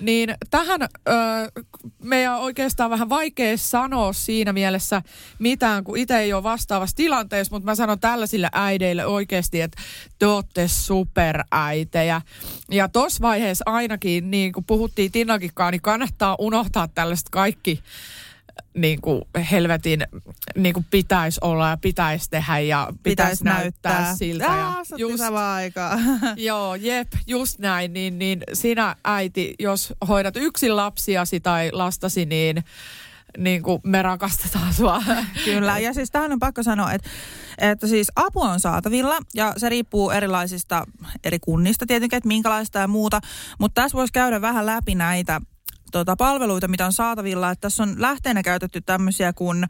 [0.03, 0.87] Niin tähän ö,
[2.03, 5.03] meidän oikeastaan vähän vaikea sanoa siinä mielessä
[5.39, 9.83] mitään, kun itse ei ole vastaavassa tilanteessa, mutta mä sanon tällaisille äideille oikeasti, että
[10.19, 12.21] te olette superäitejä.
[12.71, 17.83] Ja tuossa vaiheessa ainakin, niin kuin puhuttiin Tinnakikaan, niin kannattaa unohtaa tällaiset kaikki
[18.75, 20.07] niin kuin helvetin
[20.57, 24.45] niin kuin pitäisi olla ja pitäisi tehdä ja pitäisi, pitäisi näyttää, näyttää siltä.
[24.45, 25.99] Ja just, aikaa.
[26.37, 27.93] joo, jep, just näin.
[27.93, 32.65] Niin, niin sinä äiti, jos hoidat yksin lapsiasi tai lastasi, niin
[33.39, 35.03] niin kuin me rakastetaan sua.
[35.45, 37.09] Kyllä, ja siis tähän on pakko sanoa, että,
[37.59, 40.87] että siis apu on saatavilla ja se riippuu erilaisista
[41.25, 43.21] eri kunnista tietenkin, että minkälaista ja muuta.
[43.59, 45.41] Mutta tässä voisi käydä vähän läpi näitä
[45.93, 47.51] tota, palveluita, mitä on saatavilla.
[47.51, 49.67] Että tässä on lähteenä käytetty tämmöisiä kuin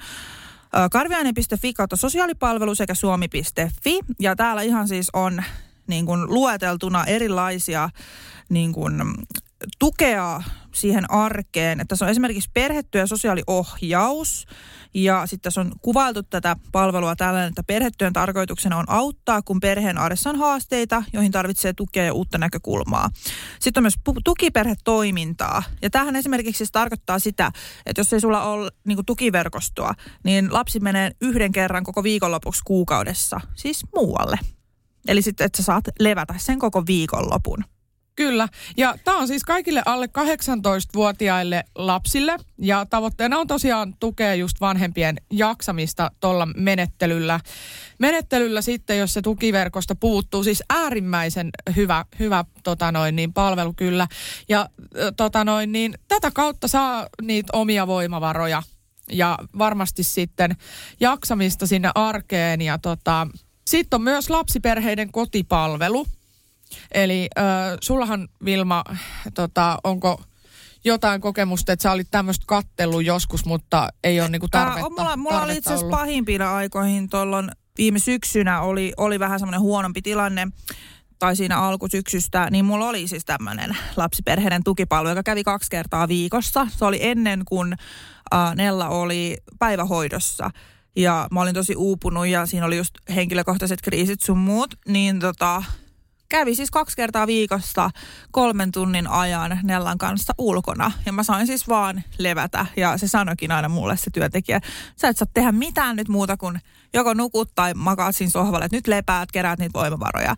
[0.93, 4.01] karviainen.fi kautta sosiaalipalvelu sekä suomi.fi.
[4.21, 5.43] Ja täällä ihan siis on
[5.87, 7.91] niin kuin lueteltuna erilaisia
[8.49, 8.95] niin kuin,
[9.79, 10.43] tukea
[10.75, 11.81] siihen arkeen.
[11.81, 14.47] Että se on esimerkiksi perhetyö ja sosiaaliohjaus.
[14.95, 19.99] Ja sitten tässä on kuvailtu tätä palvelua tällainen, että perhetyön tarkoituksena on auttaa, kun perheen
[19.99, 23.11] arjessa on haasteita, joihin tarvitsee tukea ja uutta näkökulmaa.
[23.61, 25.63] Sitten on myös tukiperhetoimintaa.
[25.83, 27.53] Ja tähän esimerkiksi siis tarkoittaa sitä,
[27.87, 33.41] että jos ei sulla ole niin tukiverkostoa, niin lapsi menee yhden kerran koko viikonlopuksi kuukaudessa,
[33.55, 34.39] siis muualle.
[35.09, 37.65] Eli sitten, että sä saat levätä sen koko viikonlopun.
[38.17, 38.49] Kyllä.
[38.77, 42.37] Ja tämä on siis kaikille alle 18-vuotiaille lapsille.
[42.59, 47.41] Ja tavoitteena on tosiaan tukea just vanhempien jaksamista tuolla menettelyllä.
[47.99, 54.07] Menettelyllä sitten, jos se tukiverkosta puuttuu, siis äärimmäisen hyvä, hyvä tota noin, niin palvelu kyllä.
[54.49, 54.69] Ja
[55.17, 58.63] tota noin, niin tätä kautta saa niitä omia voimavaroja
[59.13, 60.57] ja varmasti sitten
[61.01, 62.61] jaksamista sinne arkeen.
[62.61, 63.27] Ja tota,
[63.67, 66.07] sitten on myös lapsiperheiden kotipalvelu–
[66.93, 67.45] Eli äh,
[67.81, 68.85] sullahan Vilma,
[69.35, 70.23] tota, onko
[70.85, 75.17] jotain kokemusta, että sä olit tämmöistä kattellut joskus, mutta ei ole niinku tarvetta, äh, mulla,
[75.17, 80.49] mulla oli itse asiassa pahimpina aikoihin tuolloin viime syksynä oli, oli vähän semmoinen huonompi tilanne.
[81.19, 86.67] Tai siinä alkusyksystä, niin mulla oli siis tämmöinen lapsiperheiden tukipalvelu, joka kävi kaksi kertaa viikossa.
[86.71, 87.73] Se oli ennen kuin
[88.35, 90.51] äh, Nella oli päivähoidossa.
[90.97, 95.63] Ja mä olin tosi uupunut ja siinä oli just henkilökohtaiset kriisit sun muut, niin tota,
[96.33, 97.91] kävi siis kaksi kertaa viikossa
[98.31, 100.93] kolmen tunnin ajan Nellan kanssa ulkona.
[101.07, 102.67] Ja mä sain siis vaan levätä.
[102.77, 104.61] Ja se sanoikin aina mulle se työntekijä,
[104.97, 106.61] sä et saa tehdä mitään nyt muuta kuin
[106.95, 110.35] joko nukut tai makaat siinä sohvalle, että nyt lepäät, keräät niitä voimavaroja.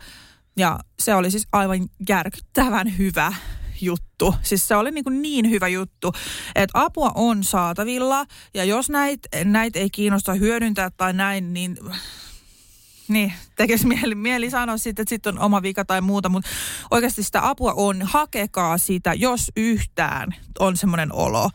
[0.56, 3.32] Ja se oli siis aivan järkyttävän hyvä
[3.80, 4.34] juttu.
[4.42, 6.12] Siis se oli niin, kuin niin hyvä juttu,
[6.54, 11.76] että apua on saatavilla ja jos näitä näit ei kiinnosta hyödyntää tai näin, niin
[13.08, 16.50] niin, tekisi mieli, mieli sanoa sitten, että sitten on oma vika tai muuta, mutta
[16.90, 21.50] oikeasti sitä apua on, hakekaa sitä, jos yhtään on semmoinen olo.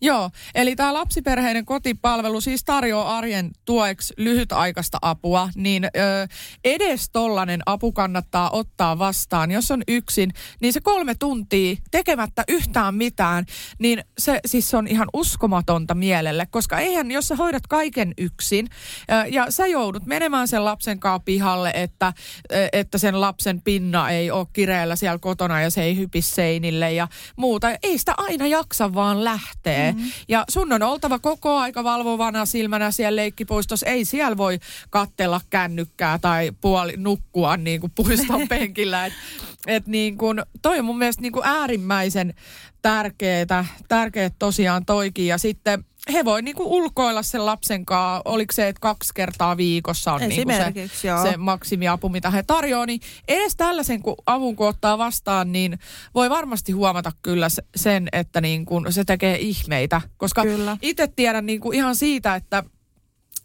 [0.00, 5.88] Joo, eli tämä lapsiperheiden kotipalvelu siis tarjoaa arjen tueksi lyhytaikaista apua, niin ö,
[6.64, 9.50] edes tollainen apu kannattaa ottaa vastaan.
[9.50, 13.44] Jos on yksin, niin se kolme tuntia tekemättä yhtään mitään,
[13.78, 18.68] niin se siis on ihan uskomatonta mielelle, koska eihän, jos sä hoidat kaiken yksin
[19.12, 22.12] ö, ja sä joudut menemään sen lapsen kanssa pihalle, että,
[22.52, 26.92] ö, että sen lapsen pinna ei ole kireellä siellä kotona ja se ei hypi seinille
[26.92, 27.68] ja muuta.
[27.82, 29.87] Ei sitä aina jaksa vaan lähteä.
[29.92, 30.10] Mm.
[30.28, 33.86] Ja sun on oltava koko aika valvovana silmänä siellä leikkipuistossa.
[33.86, 34.58] Ei siellä voi
[34.90, 39.06] kattella kännykkää tai puoli nukkua niin kuin puiston penkillä.
[39.06, 39.12] Et,
[39.66, 42.34] et niin kuin, toi on mun mielestä niin kuin äärimmäisen
[42.82, 45.26] tärkeää, tärkeät tosiaan toikin.
[45.26, 50.12] Ja sitten he voi niinku ulkoilla sen lapsen kanssa, oliko se, että kaksi kertaa viikossa
[50.12, 50.88] on niinku se,
[51.22, 55.78] se maksimiapu, mitä he tarjoaa, niin edes tällaisen kun avun kun ottaa vastaan, niin
[56.14, 60.00] voi varmasti huomata kyllä sen, että niinku se tekee ihmeitä.
[60.16, 60.42] Koska
[60.82, 62.64] itse tiedän niinku ihan siitä, että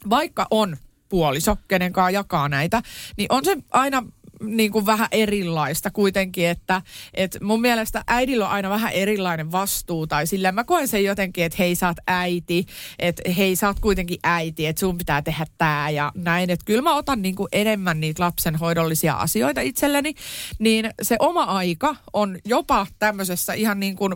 [0.09, 0.77] vaikka on
[1.09, 2.81] puoliso, kenen kanssa jakaa näitä,
[3.17, 4.03] niin on se aina
[4.43, 6.81] niin kuin vähän erilaista kuitenkin, että,
[7.13, 11.43] että mun mielestä äidillä on aina vähän erilainen vastuu tai sillä mä koen sen jotenkin,
[11.43, 12.65] että hei sä oot äiti,
[12.99, 16.81] että hei sä oot kuitenkin äiti, että sun pitää tehdä tää ja näin, että kyllä
[16.81, 20.13] mä otan niin kuin enemmän niitä lapsenhoidollisia asioita itselleni,
[20.59, 24.13] niin se oma aika on jopa tämmöisessä ihan niin kuin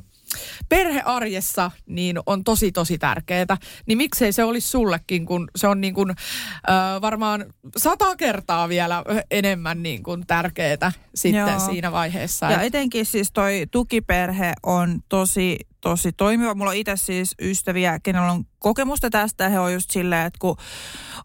[0.69, 3.57] perhearjessa niin on tosi tosi tärkeää.
[3.85, 7.45] Niin miksei se olisi sullekin, kun se on niin kuin, äh, varmaan
[7.77, 11.59] sata kertaa vielä enemmän niin kuin tärkeää sitten Joo.
[11.59, 12.51] siinä vaiheessa.
[12.51, 16.55] Ja etenkin siis toi tukiperhe on tosi tosi toimiva.
[16.55, 19.49] Mulla on itse siis ystäviä, kenellä on kokemusta tästä.
[19.49, 20.57] He on just silleen, että kun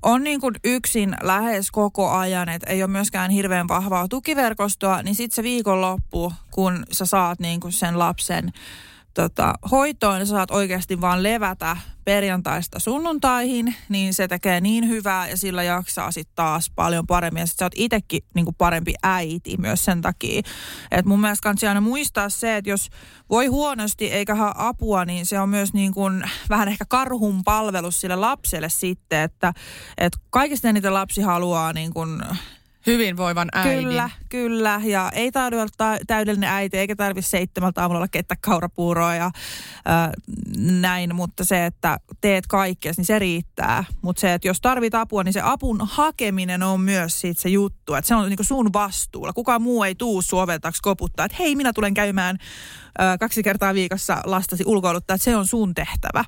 [0.02, 5.14] on niin kuin yksin lähes koko ajan, että ei ole myöskään hirveän vahvaa tukiverkostoa, niin
[5.14, 8.52] sitten se viikonloppu, kun sä saat niin kuin sen lapsen
[9.14, 15.28] tota, hoitoon ja sä saat oikeasti vaan levätä perjantaista sunnuntaihin, niin se tekee niin hyvää
[15.28, 17.40] ja sillä jaksaa sitten taas paljon paremmin.
[17.40, 20.42] Ja sit sä oot itsekin niin parempi äiti myös sen takia.
[20.90, 22.88] Et mun mielestä kannattaa aina muistaa se, että jos
[23.30, 28.00] voi huonosti eikä haa apua, niin se on myös niin kuin vähän ehkä karhun palvelus
[28.00, 29.52] sille lapselle sitten, että,
[29.98, 32.22] että kaikista eniten lapsi haluaa niin kuin
[32.86, 33.84] hyvinvoivan äidin.
[33.84, 34.80] Kyllä, kyllä.
[34.84, 39.32] Ja ei tarvitse olla täydellinen äiti, eikä tarvitse seitsemältä aamulla kettä kaurapuuroa ja äh,
[40.56, 41.14] näin.
[41.14, 43.84] Mutta se, että teet kaikkea, niin se riittää.
[44.02, 47.94] Mutta se, että jos tarvit apua, niin se apun hakeminen on myös siitä se juttu.
[47.94, 49.32] Että se on niinku sun vastuulla.
[49.32, 52.38] Kukaan muu ei tuu suoveltaksi koputtaa, että hei, minä tulen käymään
[53.00, 55.14] äh, kaksi kertaa viikossa lastasi ulkoiluttaa.
[55.14, 56.24] Että se on sun tehtävä.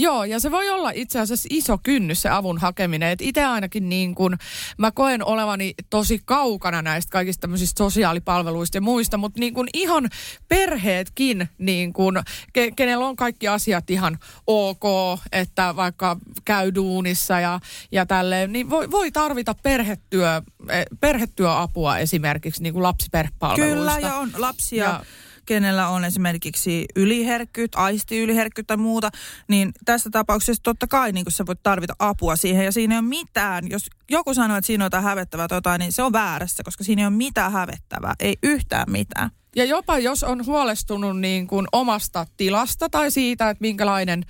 [0.00, 3.08] Joo, ja se voi olla itse asiassa iso kynnys se avun hakeminen.
[3.08, 4.36] Et itse ainakin niin kun,
[4.78, 10.08] mä koen olevani tosi kaukana näistä kaikista tämmöisistä sosiaalipalveluista ja muista, mutta niin kun ihan
[10.48, 14.84] perheetkin, niin kun, ke, kenellä on kaikki asiat ihan ok,
[15.32, 17.60] että vaikka käy duunissa ja,
[17.92, 23.74] ja tälleen, niin voi, voi tarvita perhetyö, eh, perhetyöapua esimerkiksi niin kuin lapsiperhepalveluista.
[23.74, 24.84] Kyllä, ja on lapsia.
[24.84, 25.04] Ja,
[25.48, 29.10] kenellä on esimerkiksi yliherkkyt, aistiyliherkkyt tai muuta,
[29.48, 33.08] niin tässä tapauksessa totta kai niin sä voit tarvita apua siihen ja siinä ei ole
[33.08, 33.70] mitään.
[33.70, 37.02] Jos joku sanoo, että siinä on jotain hävettävää tota, niin se on väärässä, koska siinä
[37.02, 39.30] ei ole mitään hävettävää, ei yhtään mitään.
[39.58, 44.24] Ja jopa jos on huolestunut niin kuin omasta tilasta tai siitä, että minkälainen,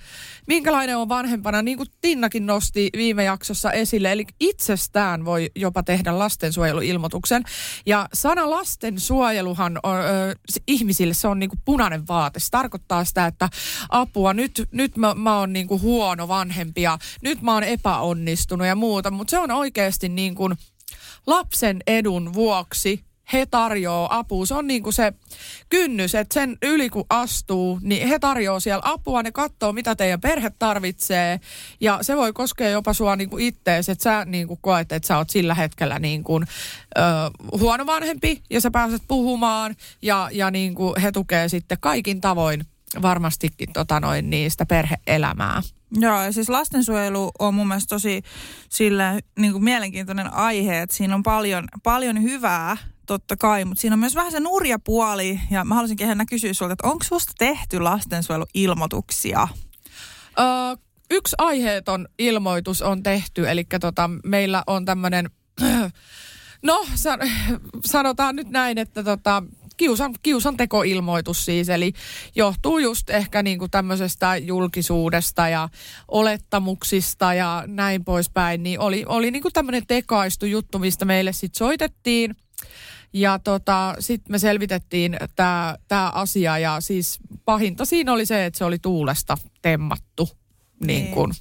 [0.47, 6.19] minkälainen on vanhempana, niin kuin Tinnakin nosti viime jaksossa esille, eli itsestään voi jopa tehdä
[6.19, 7.43] lastensuojeluilmoituksen.
[7.85, 10.35] Ja sana lastensuojeluhan on, ö,
[10.67, 12.39] ihmisille se on niin kuin punainen vaate.
[12.39, 13.49] Se tarkoittaa sitä, että
[13.89, 18.67] apua, nyt, nyt mä, mä oon niin kuin huono vanhempi ja nyt mä oon epäonnistunut
[18.67, 20.55] ja muuta, mutta se on oikeasti niin kuin
[21.27, 24.45] lapsen edun vuoksi he tarjoaa apua.
[24.45, 25.13] Se on niin kuin se
[25.69, 30.21] kynnys, että sen yli kun astuu, niin he tarjoaa siellä apua, ne katsoo mitä teidän
[30.21, 31.39] perhe tarvitsee
[31.81, 35.07] ja se voi koskea jopa sua niin kuin ittees, että sä niin kuin koet, että
[35.07, 36.43] sä oot sillä hetkellä niin kuin,
[36.97, 37.01] ö,
[37.59, 42.65] huono vanhempi ja sä pääset puhumaan ja, ja niin kuin he tukee sitten kaikin tavoin
[43.01, 45.61] varmastikin tota noin, niistä perheelämää.
[45.91, 48.21] Joo, ja siis lastensuojelu on mun mielestä tosi
[48.69, 52.77] sillä niin kuin mielenkiintoinen aihe, että siinä on paljon, paljon hyvää
[53.09, 55.39] totta kai, mutta siinä on myös vähän se nurja puoli.
[55.51, 59.47] Ja mä haluaisinkin Henna kysyä sulta, että onko susta tehty lastensuojeluilmoituksia?
[60.39, 60.45] Öö,
[61.11, 65.29] yksi aiheeton ilmoitus on tehty, eli tota, meillä on tämmöinen,
[66.63, 66.85] no
[67.85, 69.43] sanotaan nyt näin, että tota,
[69.77, 71.93] kiusan, kiusan tekoilmoitus siis, eli
[72.35, 75.69] johtuu just ehkä niin kuin tämmöisestä julkisuudesta ja
[76.07, 81.57] olettamuksista ja näin poispäin, niin oli, oli niin kuin tämmöinen tekaistu juttu, mistä meille sitten
[81.57, 82.35] soitettiin–
[83.13, 85.17] ja tota, sitten me selvitettiin
[85.87, 90.29] tämä asia ja siis pahinta siinä oli se, että se oli tuulesta temmattu
[90.87, 91.31] niin kuin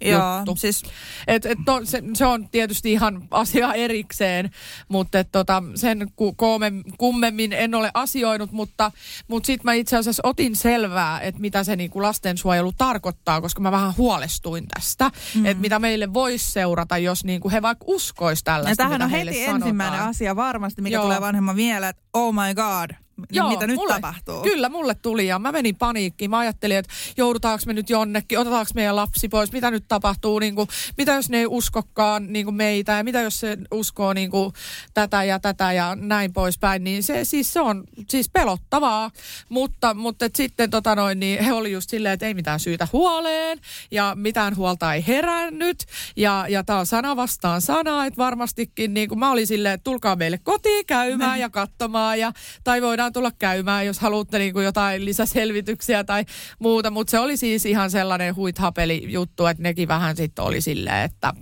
[0.00, 0.12] niin.
[0.12, 0.56] Joo, juttu.
[0.56, 0.82] Siis...
[1.26, 4.50] Et, et to, se, se on tietysti ihan asia erikseen,
[4.88, 8.92] mutta et tota, sen ku, koome, kummemmin en ole asioinut, mutta,
[9.28, 13.60] mutta sitten mä itse asiassa otin selvää, että mitä se niin kuin lastensuojelu tarkoittaa, koska
[13.60, 15.46] mä vähän huolestuin tästä, mm.
[15.46, 19.10] että mitä meille voisi seurata, jos niin kuin he vaikka uskois tällaista, Ja tähän on
[19.10, 19.56] heti sanotaan.
[19.56, 21.02] ensimmäinen asia varmasti, mikä Joo.
[21.02, 24.42] tulee vanhemman mieleen, että oh my god, Joo, mitä nyt mulle, tapahtuu?
[24.42, 26.30] Kyllä, mulle tuli ja mä menin paniikkiin.
[26.30, 30.54] Mä ajattelin, että joudutaanko me nyt jonnekin, otetaanko meidän lapsi pois, mitä nyt tapahtuu, niin
[30.54, 32.92] kuin, mitä jos ne ei uskokaan niin kuin meitä?
[32.92, 34.52] Ja mitä jos se uskoo niin kuin,
[34.94, 36.84] tätä ja tätä ja näin poispäin.
[36.84, 39.10] Niin se, siis se on siis pelottavaa,
[39.48, 42.88] mutta, mutta et sitten tota noin, niin he oli just silleen, että ei mitään syytä
[42.92, 43.58] huoleen.
[43.90, 45.84] Ja mitään huolta ei herännyt.
[46.16, 49.84] Ja, ja tää on sana vastaan sana, että varmastikin niin kuin mä olin silleen, että
[49.84, 52.18] tulkaa meille kotiin käymään ja katsomaan.
[52.18, 52.32] Ja,
[52.64, 56.24] tai voidaan tulla käymään, jos haluatte niin kuin jotain lisäselvityksiä tai
[56.58, 56.90] muuta.
[56.90, 61.32] Mutta se oli siis ihan sellainen huithapeli juttu, että nekin vähän sitten oli silleen, että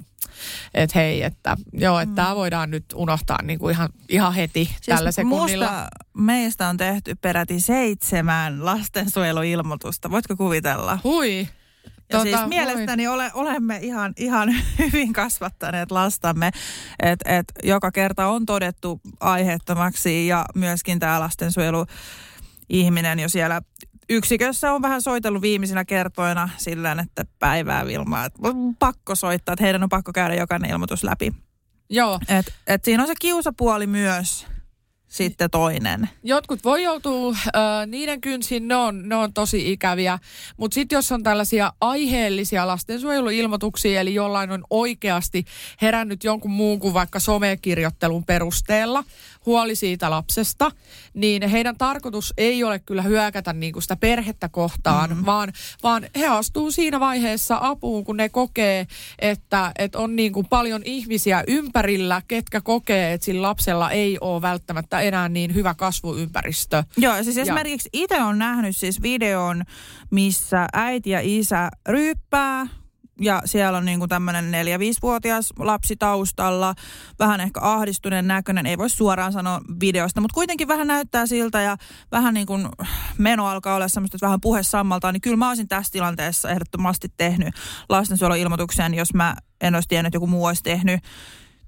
[0.74, 2.14] että hei, että joo, että mm.
[2.14, 5.88] tämä voidaan nyt unohtaa niin kuin ihan, ihan heti siis tällä sekunnilla.
[6.14, 10.10] meistä on tehty peräti seitsemän lastensuojeluilmoitusta.
[10.10, 10.98] Voitko kuvitella?
[11.04, 11.48] Hui.
[12.12, 16.50] Ja tota, siis mielestäni ole, olemme ihan, ihan hyvin kasvattaneet lastamme,
[17.02, 21.86] että et joka kerta on todettu aiheettomaksi ja myöskin tämä lastensuojelu
[22.68, 23.60] ihminen jo siellä
[24.10, 29.64] yksikössä on vähän soitellut viimeisinä kertoina sillä että päivää Vilmaa, että on pakko soittaa, että
[29.64, 31.32] heidän on pakko käydä jokainen ilmoitus läpi.
[31.90, 32.20] Joo.
[32.28, 34.46] Et, et siinä on se kiusapuoli myös
[35.10, 36.08] sitten toinen.
[36.22, 40.18] Jotkut voi joutua, äh, niiden kynsiin, ne on, ne on tosi ikäviä,
[40.56, 45.44] mutta sitten jos on tällaisia aiheellisia lastensuojeluilmoituksia, eli jollain on oikeasti
[45.82, 49.04] herännyt jonkun muun kuin vaikka somekirjoittelun perusteella,
[49.46, 50.70] huoli siitä lapsesta,
[51.14, 55.26] niin heidän tarkoitus ei ole kyllä hyökätä niin kuin sitä perhettä kohtaan, mm-hmm.
[55.26, 58.86] vaan, vaan he astuu siinä vaiheessa apuun, kun ne kokee,
[59.18, 64.42] että, että on niin kuin paljon ihmisiä ympärillä, ketkä kokee, että sillä lapsella ei ole
[64.42, 66.84] välttämättä enää niin hyvä kasvuympäristö.
[66.96, 67.42] Joo, siis ja.
[67.42, 69.62] esimerkiksi itse on nähnyt siis videon,
[70.10, 72.79] missä äiti ja isä ryyppää
[73.20, 76.74] ja siellä on niinku tämmöinen 4-5-vuotias lapsi taustalla,
[77.18, 81.76] vähän ehkä ahdistuneen näköinen, ei voi suoraan sanoa videosta, mutta kuitenkin vähän näyttää siltä ja
[82.12, 82.68] vähän niin kuin
[83.18, 87.08] meno alkaa olla semmoista, että vähän puhe sammaltaa, niin kyllä mä olisin tässä tilanteessa ehdottomasti
[87.16, 87.54] tehnyt
[87.88, 91.00] lastensuojeluilmoituksen, jos mä en olisi tiennyt, että joku muu olisi tehnyt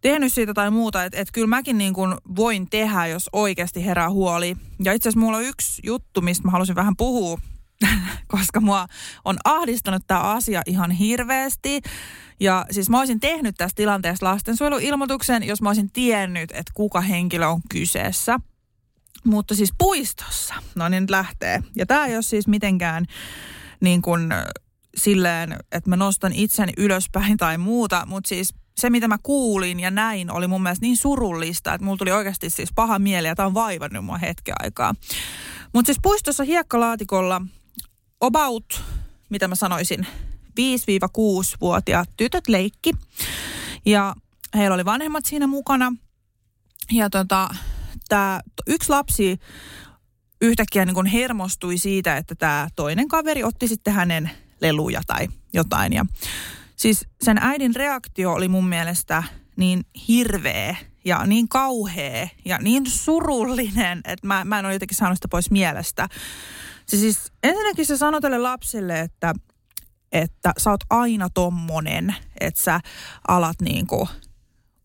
[0.01, 4.11] tehnyt siitä tai muuta, että et kyllä mäkin niin kuin voin tehdä, jos oikeasti herää
[4.11, 4.57] huoli.
[4.85, 7.39] Ja itse asiassa mulla on yksi juttu, mistä mä halusin vähän puhua
[8.29, 8.87] koska mua
[9.25, 11.81] on ahdistanut tämä asia ihan hirveästi.
[12.41, 17.47] Ja siis mä olisin tehnyt tästä tilanteesta lastensuojeluilmoituksen, jos mä olisin tiennyt, että kuka henkilö
[17.47, 18.41] on kyseessä.
[19.25, 21.63] Mutta siis puistossa, no niin nyt lähtee.
[21.77, 23.07] Ja tämä ei ole siis mitenkään
[23.81, 24.29] niin kuin
[24.97, 29.91] silleen, että mä nostan itseni ylöspäin tai muuta, mutta siis se, mitä mä kuulin ja
[29.91, 33.47] näin, oli mun mielestä niin surullista, että mulla tuli oikeasti siis paha mieli ja tämä
[33.47, 34.95] on vaivannut mua hetken aikaa.
[35.75, 37.43] Mutta siis puistossa hiekkalaatikolla
[38.23, 38.83] about,
[39.29, 40.07] mitä mä sanoisin,
[40.61, 42.93] 5-6-vuotiaat tytöt leikki.
[43.87, 44.15] Ja
[44.55, 45.93] heillä oli vanhemmat siinä mukana.
[46.91, 47.49] Ja tota,
[48.09, 49.41] tämä yksi lapsi
[50.41, 55.93] yhtäkkiä niin kuin hermostui siitä, että tämä toinen kaveri otti sitten hänen leluja tai jotain.
[55.93, 56.07] Ja
[56.77, 59.23] siis sen äidin reaktio oli mun mielestä
[59.57, 65.17] niin hirveä ja niin kauhea ja niin surullinen, että mä, mä en ole jotenkin saanut
[65.17, 66.09] sitä pois mielestä.
[66.97, 69.35] Siis ensinnäkin se sanoi tälle lapselle, että,
[70.13, 72.81] että sä oot aina tommonen, että sä
[73.29, 74.09] alat niinku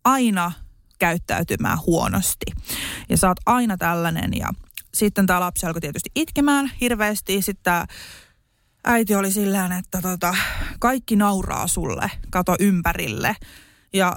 [0.04, 0.52] aina
[1.00, 2.46] käyttäytymään huonosti.
[3.10, 4.50] Ja sä oot aina tällainen ja
[4.94, 7.42] sitten tämä lapsi alkoi tietysti itkemään hirveästi.
[7.42, 7.74] Sitten
[8.86, 10.36] äiti oli sillään, että tota,
[10.80, 13.36] kaikki nauraa sulle, kato ympärille.
[13.94, 14.16] Ja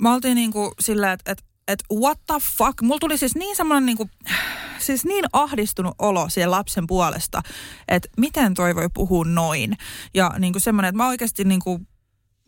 [0.00, 2.82] mä oltiin niin kuin silleen, että, että, että what the fuck.
[2.82, 4.10] Mulla tuli siis niin semmoinen niin kuin,
[4.78, 7.42] siis niin ahdistunut olo siellä lapsen puolesta,
[7.88, 9.76] että miten toi voi puhua noin.
[10.14, 11.88] Ja niin kuin semmoinen, että mä oikeasti niin kuin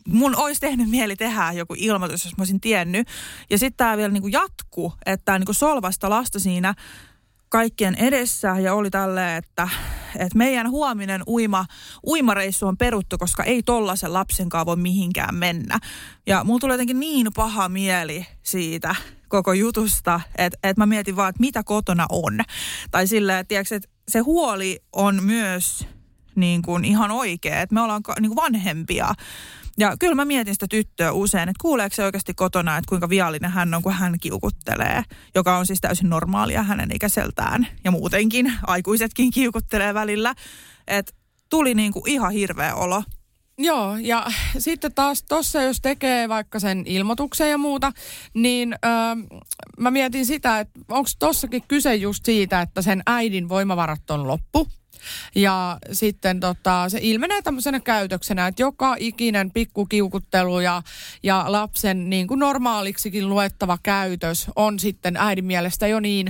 [0.07, 3.07] mun olisi tehnyt mieli tehdä joku ilmoitus, jos mä olisin tiennyt.
[3.49, 6.73] Ja sitten tämä vielä niinku jatku, että tämä niinku solvasta lasta siinä
[7.49, 9.69] kaikkien edessä ja oli tälle, että,
[10.15, 11.65] että meidän huominen uima,
[12.07, 15.79] uimareissu on peruttu, koska ei tollasen lapsenkaan voi mihinkään mennä.
[16.27, 18.95] Ja mulla tuli jotenkin niin paha mieli siitä
[19.27, 22.39] koko jutusta, että, että mä mietin vaan, että mitä kotona on.
[22.91, 25.87] Tai silleen, että, tiiäks, että se huoli on myös
[26.35, 29.13] niin kuin ihan oikea, että me ollaan niin kuin vanhempia.
[29.79, 33.51] Ja kyllä mä mietin sitä tyttöä usein, että kuuleeko se oikeasti kotona, että kuinka viallinen
[33.51, 35.03] hän on, kun hän kiukuttelee,
[35.35, 37.67] joka on siis täysin normaalia hänen ikäiseltään.
[37.83, 40.35] Ja muutenkin aikuisetkin kiukuttelee välillä.
[40.87, 41.13] Että
[41.49, 43.03] tuli niin kuin ihan hirveä olo.
[43.59, 44.25] Joo, ja
[44.57, 47.91] sitten taas tuossa, jos tekee vaikka sen ilmoituksen ja muuta,
[48.33, 49.39] niin öö,
[49.79, 54.67] mä mietin sitä, että onko tossakin kyse just siitä, että sen äidin voimavarat on loppu.
[55.35, 60.81] Ja sitten tota, se ilmenee tämmöisenä käytöksenä, että joka ikinen pikkukiukuttelu ja,
[61.23, 66.27] ja lapsen niin kuin normaaliksikin luettava käytös on sitten äidin mielestä jo niin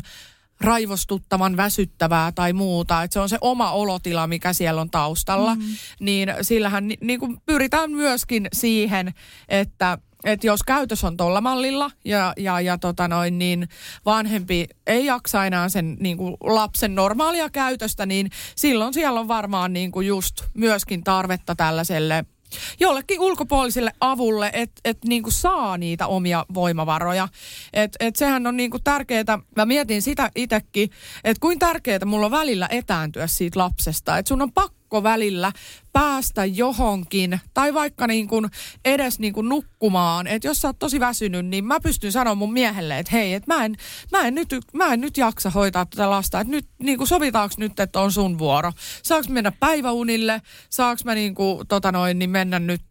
[0.62, 5.62] raivostuttavan väsyttävää tai muuta, että se on se oma olotila, mikä siellä on taustalla, mm.
[6.00, 9.14] niin sillähän ni, niin kuin pyritään myöskin siihen,
[9.50, 13.70] että että jos käytös on tuolla mallilla ja, ja, ja tota noin, niin
[14.06, 19.74] vanhempi ei jaksa enää sen niin kuin lapsen normaalia käytöstä, niin silloin siellä on varmaan
[19.74, 22.26] niin kuin just myöskin tarvetta tällaiselle–
[22.80, 27.28] jollekin ulkopuoliselle avulle, että et niinku saa niitä omia voimavaroja.
[27.74, 30.90] Et, et sehän on niinku tärkeää, mä mietin sitä itsekin,
[31.24, 34.18] että kuin tärkeää mulla on välillä etääntyä siitä lapsesta.
[34.18, 35.52] Että sun on pakko välillä
[35.98, 38.46] päästä johonkin tai vaikka niin kuin
[38.86, 40.28] edes niin kuin nukkumaan.
[40.28, 43.56] Että jos sä oot tosi väsynyt, niin mä pystyn sanoa mun miehelle, että hei, että
[43.56, 43.76] mä en,
[44.12, 46.40] mä, en nyt, mä en nyt jaksa hoitaa tätä lasta.
[46.40, 48.72] Että nyt niin kuin sovitaanko nyt, että on sun vuoro.
[49.04, 50.42] Saaks mennä päiväunille?
[50.70, 52.82] Saaks mä niin kuin, tota noin, niin mennä nyt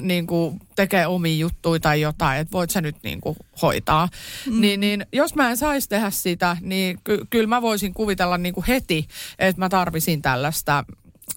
[0.00, 4.08] niin kuin tekee omia juttuja tai jotain, että voit sä nyt niin kuin hoitaa.
[4.46, 4.60] Mm.
[4.60, 8.54] Niin, niin jos mä en saisi tehdä sitä, niin ky- kyllä mä voisin kuvitella niin
[8.54, 10.84] kuin heti, että mä tarvisin tällaista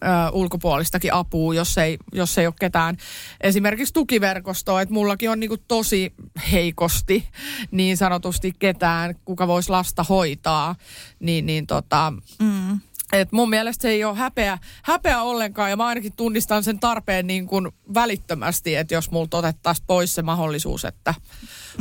[0.03, 2.97] ö, ulkopuolistakin apua, jos ei, jos ei ole ketään
[3.41, 6.13] esimerkiksi tukiverkostoa, että mullakin on niinku tosi
[6.51, 7.27] heikosti
[7.71, 10.75] niin sanotusti ketään, kuka voisi lasta hoitaa,
[11.19, 12.79] niin, niin tota, mm.
[13.13, 15.69] Et mun mielestä se ei ole häpeä, häpeä ollenkaan.
[15.69, 20.21] Ja mä ainakin tunnistan sen tarpeen niin kuin välittömästi, että jos multa otettaisiin pois se
[20.21, 21.13] mahdollisuus, että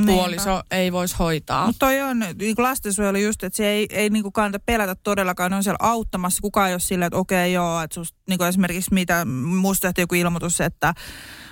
[0.07, 0.76] puoliso Niinpä.
[0.76, 1.66] ei voisi hoitaa.
[1.66, 4.94] Mutta toi on niin kuin lastensuojelu just, että se ei, ei niin kuin kannata pelätä
[4.94, 6.42] todellakaan, ne on siellä auttamassa.
[6.42, 9.88] Kukaan ei ole silleen, että okei okay, joo, että susta, niin kuin esimerkiksi mitä, musta
[9.88, 10.94] tehtiin joku ilmoitus, että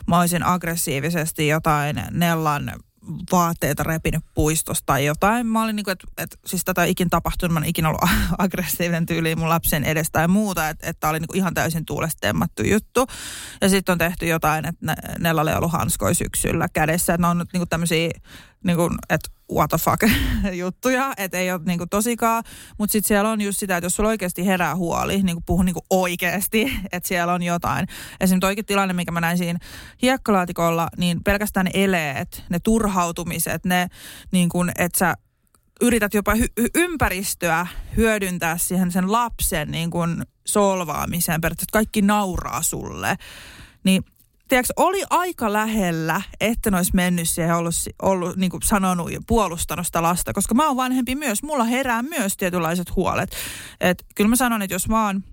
[0.07, 2.73] mä olisin aggressiivisesti jotain Nellan
[3.33, 5.47] vaatteita repinyt puistosta tai jotain.
[5.47, 8.11] Mä olin niin kuin, että, että siis tätä ei ikin tapahtunut, mä en ikinä ollut
[8.39, 12.21] aggressiivinen tyyli mun lapsen edestä tai muuta, että, että oli niin kuin ihan täysin tuulesta
[12.21, 13.07] temmattu juttu.
[13.61, 17.39] Ja sitten on tehty jotain, että Nella oli ollut hanskoi syksyllä kädessä, että ne on
[17.39, 18.11] nyt niin kuin tämmöisiä
[18.65, 20.03] niin kuin, että what the fuck
[20.63, 22.45] juttuja, että ei ole niin kuin tosikaan.
[22.79, 25.65] Mutta sitten siellä on just sitä, että jos sulla oikeasti herää huoli, niin kuin puhun
[25.65, 27.87] niin kuin oikeasti, että siellä on jotain.
[28.21, 29.59] Esimerkiksi toikin tilanne, mikä mä näin siinä
[30.03, 33.89] hiekkalaatikolla, niin pelkästään ne eleet, ne turhautumiset, ne
[34.33, 35.15] niin kuin, että sä
[35.81, 43.17] yrität jopa hy- ympäristöä hyödyntää siihen sen lapsen niin kuin solvaamiseen, periaatteessa kaikki nauraa sulle,
[43.85, 44.05] niin
[44.49, 49.13] tiedätkö, oli aika lähellä, että ne olisi mennyt siihen ja ollut, ollut niin kuin sanonut
[49.13, 51.43] ja puolustanut sitä lasta, koska mä oon vanhempi myös.
[51.43, 53.31] Mulla herää myös tietynlaiset huolet.
[53.81, 55.25] Et kyllä mä sanon, että jos vaan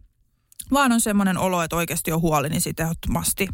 [0.72, 3.48] vaan on semmoinen olo, että oikeasti on huoli, niin sitten ehdottomasti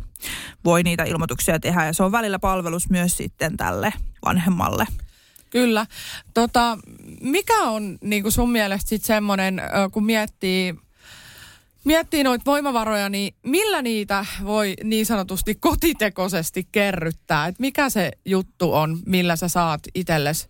[0.66, 1.86] voi niitä ilmoituksia tehdä.
[1.86, 3.94] Ja se on välillä palvelus myös sitten tälle
[4.26, 4.88] vanhemmalle.
[5.50, 5.86] Kyllä.
[6.34, 6.78] Tota,
[7.22, 10.76] mikä on niin kuin sun mielestä sitten semmoinen, kun miettii
[11.86, 17.48] miettii noita voimavaroja, niin millä niitä voi niin sanotusti kotitekoisesti kerryttää?
[17.48, 20.48] Et mikä se juttu on, millä sä saat itsellesi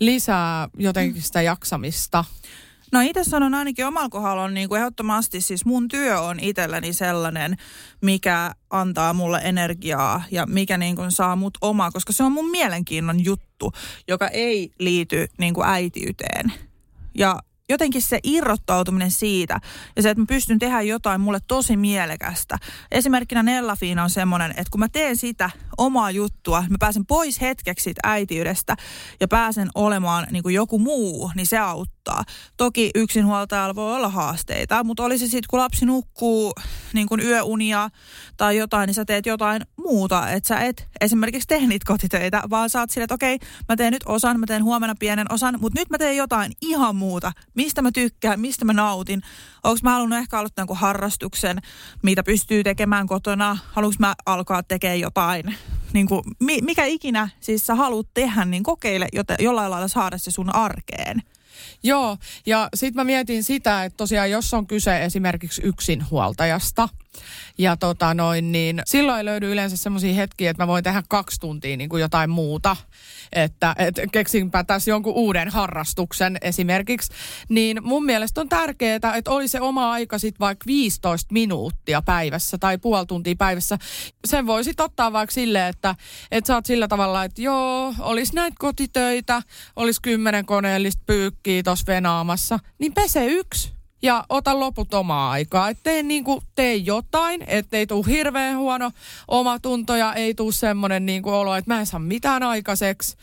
[0.00, 2.24] lisää jotenkin sitä jaksamista?
[2.92, 6.92] No itse sanon ainakin omalla kohdalla on niin kuin ehdottomasti siis mun työ on itselläni
[6.92, 7.56] sellainen,
[8.00, 12.50] mikä antaa mulle energiaa ja mikä niin kuin saa mut omaa, koska se on mun
[12.50, 13.72] mielenkiinnon juttu,
[14.08, 16.52] joka ei liity niin kuin äitiyteen.
[17.14, 19.60] Ja jotenkin se irrottautuminen siitä
[19.96, 22.58] ja se, että mä pystyn tehdä jotain mulle tosi mielekästä.
[22.90, 27.84] Esimerkkinä Nellafiina on semmoinen, että kun mä teen sitä omaa juttua, mä pääsen pois hetkeksi
[27.84, 28.76] siitä äitiydestä
[29.20, 32.24] ja pääsen olemaan niin kuin joku muu, niin se auttaa.
[32.56, 36.52] Toki yksinhuoltajalla voi olla haasteita, mutta oli se sitten, kun lapsi nukkuu
[36.92, 37.90] niin kuin yöunia
[38.36, 40.30] tai jotain, niin sä teet jotain muuta.
[40.30, 43.92] Että sä et esimerkiksi tee niitä kotitöitä, vaan sä oot silleen, että okei, mä teen
[43.92, 47.32] nyt osan, mä teen huomenna pienen osan, mutta nyt mä teen jotain ihan muuta.
[47.54, 49.22] Mistä mä tykkään, mistä mä nautin.
[49.64, 51.58] Onko mä halunnut ehkä aloittaa jonkun harrastuksen,
[52.02, 53.58] mitä pystyy tekemään kotona?
[53.72, 55.56] Haluanko mä alkaa tekemään jotain
[55.92, 60.30] niin kuin, mikä ikinä siis sä haluat tehdä, niin kokeile joten, jollain lailla saada se
[60.30, 61.22] sun arkeen.
[61.82, 66.88] Joo, ja sitten mä mietin sitä, että tosiaan jos on kyse esimerkiksi yksinhuoltajasta,
[67.58, 71.40] ja tota noin, niin silloin ei löydy yleensä semmoisia hetkiä, että mä voin tehdä kaksi
[71.40, 72.76] tuntia niin kuin jotain muuta.
[73.32, 77.12] Että et keksinpä tässä jonkun uuden harrastuksen esimerkiksi.
[77.48, 82.58] Niin mun mielestä on tärkeää, että oli se oma aika sitten vaikka 15 minuuttia päivässä
[82.58, 83.78] tai puoli tuntia päivässä.
[84.24, 85.94] Sen voisi ottaa vaikka silleen, että,
[86.30, 89.42] että sä oot sillä tavalla, että joo, olisi näitä kotitöitä,
[89.76, 93.73] olisi kymmenen koneellista pyykkiä tuossa venaamassa, niin pese yksi
[94.04, 95.68] ja ota loput omaa aikaa.
[95.68, 98.90] Et tee, niinku, tee jotain, ettei tule hirveän huono
[99.62, 103.16] tunto ja ei tule semmoinen niinku olo, että mä en saa mitään aikaiseksi.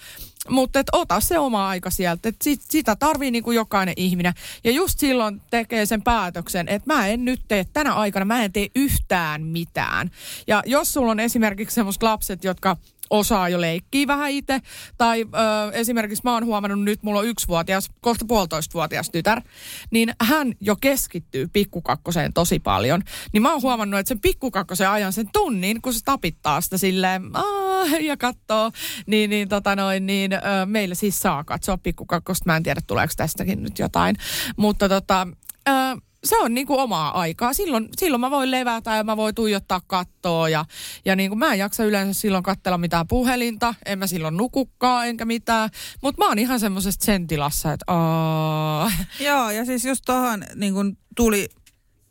[0.50, 4.34] Mutta et ota se oma aika sieltä, että sit, sitä tarvii niinku jokainen ihminen.
[4.64, 8.54] Ja just silloin tekee sen päätöksen, että mä en nyt tee tänä aikana, mä en
[8.54, 10.12] tee yhtään mitään.
[10.48, 12.78] Ja jos sulla on esimerkiksi semmoiset lapset, jotka
[13.12, 14.60] osaa jo leikkiä vähän itse.
[14.98, 19.42] Tai ö, esimerkiksi mä oon huomannut nyt, mulla on yksivuotias, kohta puolitoistavuotias tytär,
[19.92, 23.02] niin hän jo keskittyy pikkukakkoseen tosi paljon.
[23.34, 27.22] Niin mä oon huomannut, että sen pikkukakkosen ajan sen tunnin, kun se tapittaa sitä silleen,
[28.02, 28.72] ja katsoo,
[29.06, 32.44] niin, niin, tota noin, niin ö, meillä siis saa katsoa pikkukakkosta.
[32.46, 34.16] Mä en tiedä, tuleeko tästäkin nyt jotain.
[34.58, 35.28] Mutta tota,
[35.70, 35.72] ö,
[36.24, 37.54] se on niin kuin omaa aikaa.
[37.54, 40.66] Silloin, silloin mä voin levätä ja mä voin tuijottaa kattoa ja,
[41.06, 43.76] ja niin kuin mä en jaksa yleensä silloin katsella mitään puhelinta.
[43.86, 45.70] En mä silloin nukukkaa enkä mitään.
[46.04, 47.86] Mutta mä oon ihan semmoisesta sen tilassa, että.
[49.28, 51.50] Joo, ja siis just tuohon niin tuli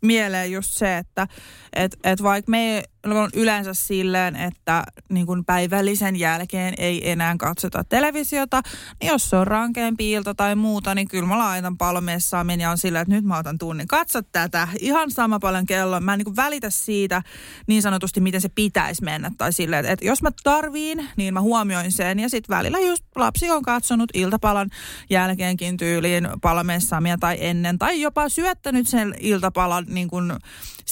[0.02, 1.26] mieleen just se, että
[1.72, 7.84] et, et vaikka me on yleensä silleen, että niin kuin päivällisen jälkeen ei enää katsota
[7.84, 8.62] televisiota,
[9.01, 12.78] niin jos se on rankeampi ilta tai muuta, niin kyllä mä laitan palomessaamin ja on
[12.78, 13.88] silleen, että nyt mä otan tunnin.
[13.88, 16.01] Katso tätä, ihan sama paljon kello.
[16.01, 17.22] Mä en niin kuin välitä siitä
[17.66, 19.30] niin sanotusti, miten se pitäisi mennä.
[19.38, 22.20] Tai silleen, että jos mä tarviin, niin mä huomioin sen.
[22.20, 24.70] Ja sitten välillä just lapsi on katsonut iltapalan
[25.11, 27.78] jälkeenkin tyyliin palomessaamia tai ennen.
[27.78, 30.32] Tai jopa syöttänyt sen iltapalan niin kuin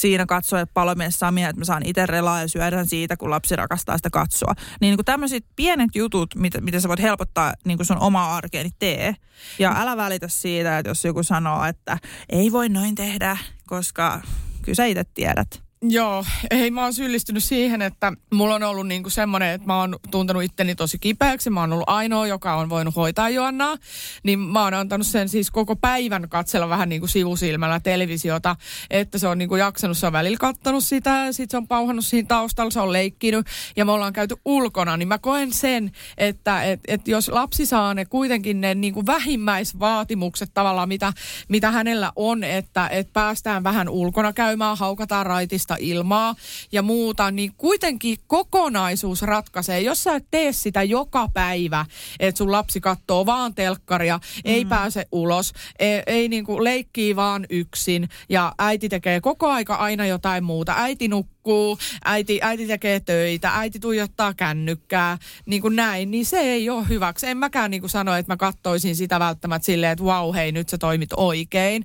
[0.00, 4.10] siinä katsoa palomessaamia, että mä saan itse relaa ja syödään siitä, kun lapsi rakastaa sitä
[4.10, 4.54] katsoa.
[4.80, 8.72] Niin, niin tämmöiset pienet jutut, mitä, mitä sä voit helpottaa niin sun omaa arkea, niin
[8.78, 9.14] tee.
[9.58, 13.36] Ja älä välitä siitä, että jos joku sanoo, että ei voi noin tehdä,
[13.66, 14.20] koska
[14.62, 15.67] kyllä sä itse tiedät.
[15.82, 19.96] Joo, ei mä oon syyllistynyt siihen, että mulla on ollut niinku semmoinen, että mä oon
[20.10, 21.50] tuntenut itteni tosi kipeäksi.
[21.50, 23.76] Mä oon ollut ainoa, joka on voinut hoitaa Joannaa.
[24.22, 28.56] Niin mä oon antanut sen siis koko päivän katsella vähän niinku sivusilmällä televisiota,
[28.90, 32.26] että se on niinku jaksanut, se on välillä kattanut sitä, sit se on pauhannut siinä
[32.26, 34.96] taustalla, se on leikkinyt ja me ollaan käyty ulkona.
[34.96, 40.50] Niin mä koen sen, että et, et jos lapsi saa ne kuitenkin ne niinku vähimmäisvaatimukset
[40.54, 41.12] tavallaan, mitä,
[41.48, 46.34] mitä hänellä on, että et päästään vähän ulkona käymään, haukataan raitista, puhdasta ilmaa
[46.72, 49.80] ja muuta, niin kuitenkin kokonaisuus ratkaisee.
[49.80, 51.86] Jos sä et tee sitä joka päivä,
[52.20, 54.42] että sun lapsi katsoo vaan telkkaria, mm.
[54.44, 59.74] ei pääse ulos, ei, ei niin kuin leikkii vaan yksin ja äiti tekee koko aika
[59.74, 60.74] aina jotain muuta.
[60.76, 66.70] Äiti nukkuu, äiti, äiti tekee töitä, äiti tuijottaa kännykkää, niin kuin näin, niin se ei
[66.70, 67.26] ole hyväksi.
[67.26, 70.52] En mäkään niin kuin sano, että mä kattoisin sitä välttämättä silleen, että vau, wow, hei,
[70.52, 71.84] nyt sä toimit oikein.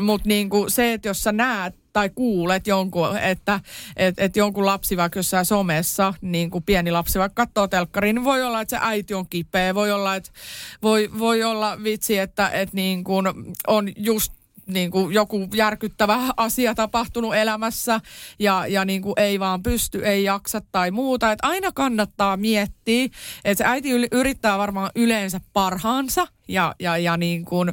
[0.00, 3.60] Mutta niin kuin se, että jos sä näet tai kuulet jonkun, että
[3.96, 8.24] et, et jonkun lapsi vaikka jossain somessa, niin kuin pieni lapsi vaikka katsoo telkkariin, niin
[8.24, 10.30] voi olla, että se äiti on kipeä, voi olla, että
[10.82, 13.26] voi, voi olla vitsi, että et niin kuin
[13.66, 14.32] on just
[14.66, 18.00] niin kuin joku järkyttävä asia tapahtunut elämässä
[18.38, 21.32] ja, ja niin kuin ei vaan pysty, ei jaksa tai muuta.
[21.32, 23.08] Et aina kannattaa miettiä,
[23.44, 27.72] että se äiti yrittää varmaan yleensä parhaansa ja, ja, ja niin kuin,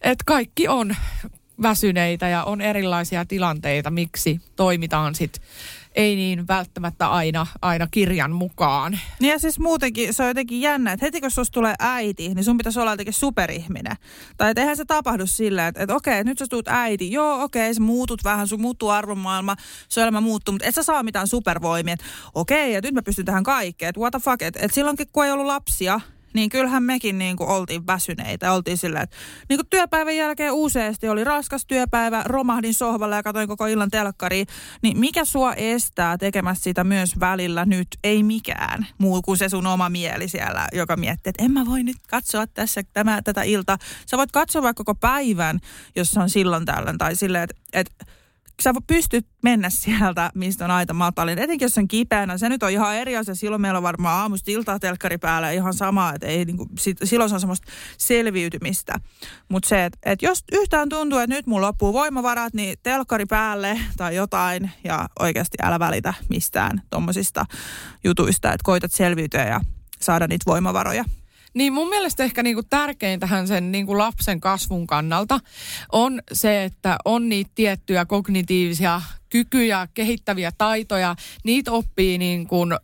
[0.00, 0.96] että kaikki on
[1.62, 5.42] väsyneitä ja on erilaisia tilanteita, miksi toimitaan sitten
[5.94, 8.98] ei niin välttämättä aina, aina kirjan mukaan.
[9.20, 12.44] Niin ja siis muutenkin se on jotenkin jännä, että heti kun susta tulee äiti, niin
[12.44, 13.96] sun pitäisi olla jotenkin superihminen.
[14.36, 17.74] Tai että eihän se tapahdu silleen, että, että okei, nyt sä tulet äiti, joo okei,
[17.74, 19.56] sä muutut vähän, sun muuttuu arvomaailma,
[19.88, 21.94] sun elämä muuttuu, mutta et sä saa mitään supervoimia.
[21.94, 25.06] Että okei, että nyt mä pystyn tähän kaikkeen, että what the fuck, että, että silloinkin
[25.12, 26.00] kun ei ollut lapsia,
[26.34, 28.52] niin kyllähän mekin niin kuin oltiin väsyneitä.
[28.52, 29.16] Oltiin sillä, että
[29.48, 34.46] niin kuin työpäivän jälkeen useasti oli raskas työpäivä, romahdin sohvalle ja katsoin koko illan telkkariin.
[34.82, 37.88] Niin mikä sua estää tekemässä sitä myös välillä nyt?
[38.04, 41.82] Ei mikään muu kuin se sun oma mieli siellä, joka miettii, että en mä voi
[41.82, 43.78] nyt katsoa tässä tämä, tätä iltaa.
[44.06, 45.60] Sä voit katsoa vaikka koko päivän,
[45.96, 46.98] jos on silloin tällöin.
[46.98, 48.04] Tai silleen, että, että
[48.62, 51.38] sä pystyt mennä sieltä, mistä on aita matalin.
[51.38, 53.34] Etenkin jos on kipeänä, se nyt on ihan eri asia.
[53.34, 56.98] Silloin meillä on varmaan aamusta iltaa telkkari päällä ihan sama, että ei, niin kuin, sit,
[57.04, 58.94] silloin se on semmoista selviytymistä.
[59.48, 63.80] Mutta se, että et jos yhtään tuntuu, että nyt mulla loppuu voimavarat, niin telkkari päälle
[63.96, 67.44] tai jotain ja oikeasti älä välitä mistään tuommoisista
[68.04, 69.60] jutuista, että koitat selviytyä ja
[70.00, 71.04] saada niitä voimavaroja.
[71.54, 75.40] Niin mun mielestä ehkä niinku tärkeintähän sen niinku lapsen kasvun kannalta
[75.92, 81.16] on se, että on niitä tiettyjä kognitiivisia kykyjä, kehittäviä taitoja.
[81.44, 82.76] Niitä oppii niin kuin, ö,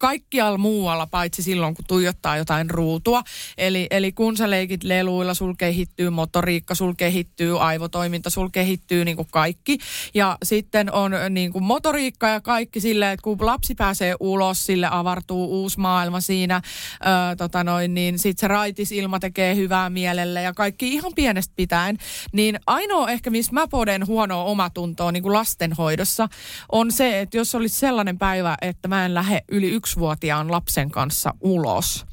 [0.00, 3.22] kaikkialla muualla, paitsi silloin, kun tuijottaa jotain ruutua.
[3.58, 9.16] Eli, eli kun sä leikit leluilla, sul kehittyy motoriikka, sul kehittyy aivotoiminta, sul kehittyy niin
[9.16, 9.78] kuin kaikki.
[10.14, 14.88] Ja sitten on niin kuin motoriikka ja kaikki silleen, että kun lapsi pääsee ulos, sille
[14.90, 16.62] avartuu uusi maailma siinä,
[16.94, 21.98] ö, tota noin, niin sitten se raitisilma tekee hyvää mielelle ja kaikki ihan pienestä pitäen.
[22.32, 26.28] Niin ainoa ehkä, missä mä poden huonoa omatuntoa niin kuin lastenhoidossa,
[26.72, 30.90] on se, että jos olisi sellainen päivä, että mä en lähde yli yksi yksivuotiaan lapsen
[30.90, 32.06] kanssa ulos.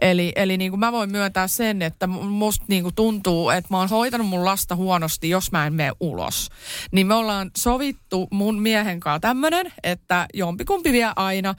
[0.00, 3.78] Eli, eli niin kuin mä voin myöntää sen, että musta niin kuin tuntuu, että mä
[3.78, 6.48] oon hoitanut mun lasta huonosti, jos mä en mene ulos.
[6.92, 11.54] Niin me ollaan sovittu mun miehen kanssa tämmönen, että jompikumpi vie aina.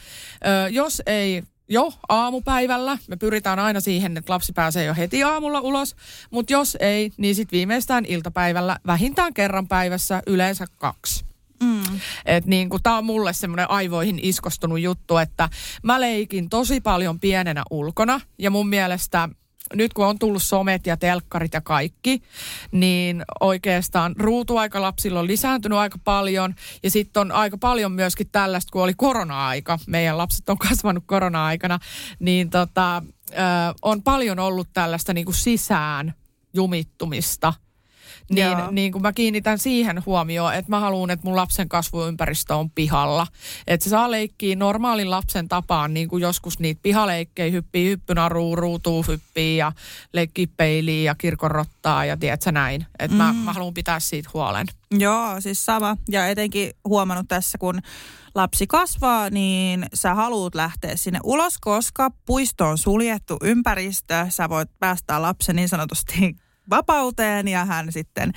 [0.45, 2.97] Ö, jos ei jo aamupäivällä.
[3.07, 5.95] Me pyritään aina siihen, että lapsi pääsee jo heti aamulla ulos,
[6.31, 11.30] mutta jos ei, niin sitten viimeistään iltapäivällä vähintään kerran päivässä, yleensä kaksi.
[11.61, 11.99] Mm.
[12.25, 15.49] Et niin kuin, on mulle semmoinen aivoihin iskostunut juttu, että
[15.83, 19.29] mä leikin tosi paljon pienenä ulkona ja mun mielestä
[19.75, 22.21] nyt kun on tullut somet ja telkkarit ja kaikki,
[22.71, 26.55] niin oikeastaan ruutuaika lapsilla on lisääntynyt aika paljon.
[26.83, 29.79] Ja sitten on aika paljon myöskin tällaista, kun oli korona-aika.
[29.87, 31.79] Meidän lapset on kasvanut korona-aikana.
[32.19, 33.33] Niin tota, ö,
[33.81, 36.13] on paljon ollut tällaista niin kuin sisään
[36.53, 37.53] jumittumista–
[38.29, 42.69] niin, niin kun mä kiinnitän siihen huomioon, että mä haluan, että mun lapsen kasvuympäristö on
[42.69, 43.27] pihalla.
[43.67, 49.05] Että se saa leikkiä normaalin lapsen tapaan, niin kuin joskus niitä pihaleikkejä hyppii, hyppynaruun, ruutuu
[49.07, 49.71] hyppii ja
[50.13, 52.85] leikkii peiliin ja kirkonrottaa ja tiedätkö näin.
[52.99, 53.23] Että mm.
[53.23, 54.67] mä, mä haluan pitää siitä huolen.
[54.91, 55.97] Joo, siis sama.
[56.09, 57.81] Ja etenkin huomannut tässä, kun
[58.35, 64.25] lapsi kasvaa, niin sä haluat lähteä sinne ulos, koska puisto on suljettu ympäristö.
[64.29, 66.35] Sä voit päästää lapsen niin sanotusti
[66.71, 68.31] vapauteen ja hän sitten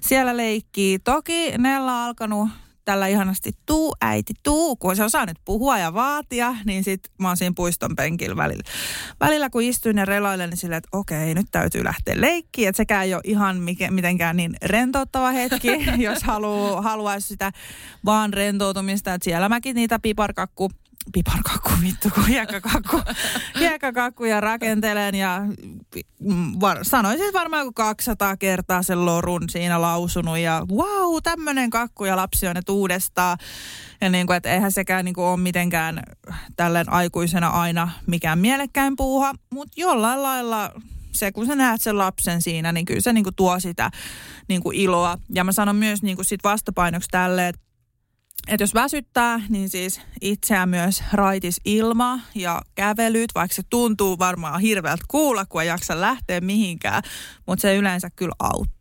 [0.00, 0.98] siellä leikkii.
[0.98, 2.48] Toki Nella on alkanut
[2.84, 7.28] tällä ihanasti tuu, äiti tuu, kun se osaa nyt puhua ja vaatia, niin sit mä
[7.28, 8.62] oon siinä puiston penkillä välillä.
[9.20, 12.68] Välillä kun istuin ja reloilen, niin silleen, että okei, nyt täytyy lähteä leikkiin.
[12.68, 15.68] Että sekään ei ole ihan mikä, mitenkään niin rentouttava hetki,
[16.06, 17.52] jos haluaa, haluaisi sitä
[18.04, 19.14] vaan rentoutumista.
[19.14, 20.70] Että siellä mäkin niitä piparkakku
[21.12, 23.00] piparkakku vittu, kun hiekkakakku,
[23.60, 25.42] hiekkakakkuja rakentelen ja
[26.60, 32.16] var, sanoisin varmaan kuin 200 kertaa sen lorun siinä lausunut ja wow, tämmöinen kakku ja
[32.16, 33.38] lapsi on ne uudestaan.
[34.00, 36.02] Ja niin kuin, että eihän sekään niin kuin ole mitenkään
[36.56, 40.72] tälleen aikuisena aina mikään mielekkäin puuha, mutta jollain lailla
[41.12, 43.90] se, kun sä näet sen lapsen siinä, niin kyllä se niin kuin tuo sitä
[44.48, 45.18] niin kuin iloa.
[45.34, 47.69] Ja mä sanon myös niin kuin sit vastapainoksi tälle, että
[48.48, 54.60] että jos väsyttää, niin siis itseään myös raitis ilma ja kävelyt, vaikka se tuntuu varmaan
[54.60, 57.02] hirveältä kuulla, kun ei jaksa lähteä mihinkään,
[57.46, 58.79] mutta se yleensä kyllä auttaa.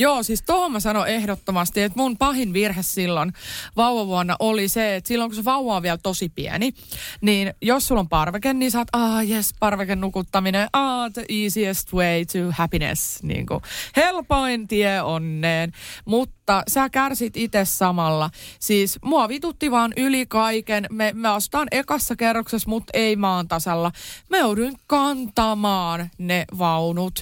[0.00, 3.32] Joo, siis tuohon mä sanon ehdottomasti, että mun pahin virhe silloin
[3.76, 6.72] vauvavuonna oli se, että silloin kun se vauva on vielä tosi pieni,
[7.20, 12.24] niin jos sulla on parveke, niin oot, ah yes, parveken nukuttaminen, ah the easiest way
[12.24, 13.60] to happiness, niin kuin
[13.96, 15.72] helpoin tie onneen,
[16.04, 18.30] mutta sä kärsit itse samalla.
[18.58, 23.92] Siis mua vitutti vaan yli kaiken, me, me asutaan ekassa kerroksessa, mutta ei maan tasalla.
[24.28, 27.20] Me joudun kantamaan ne vaunut.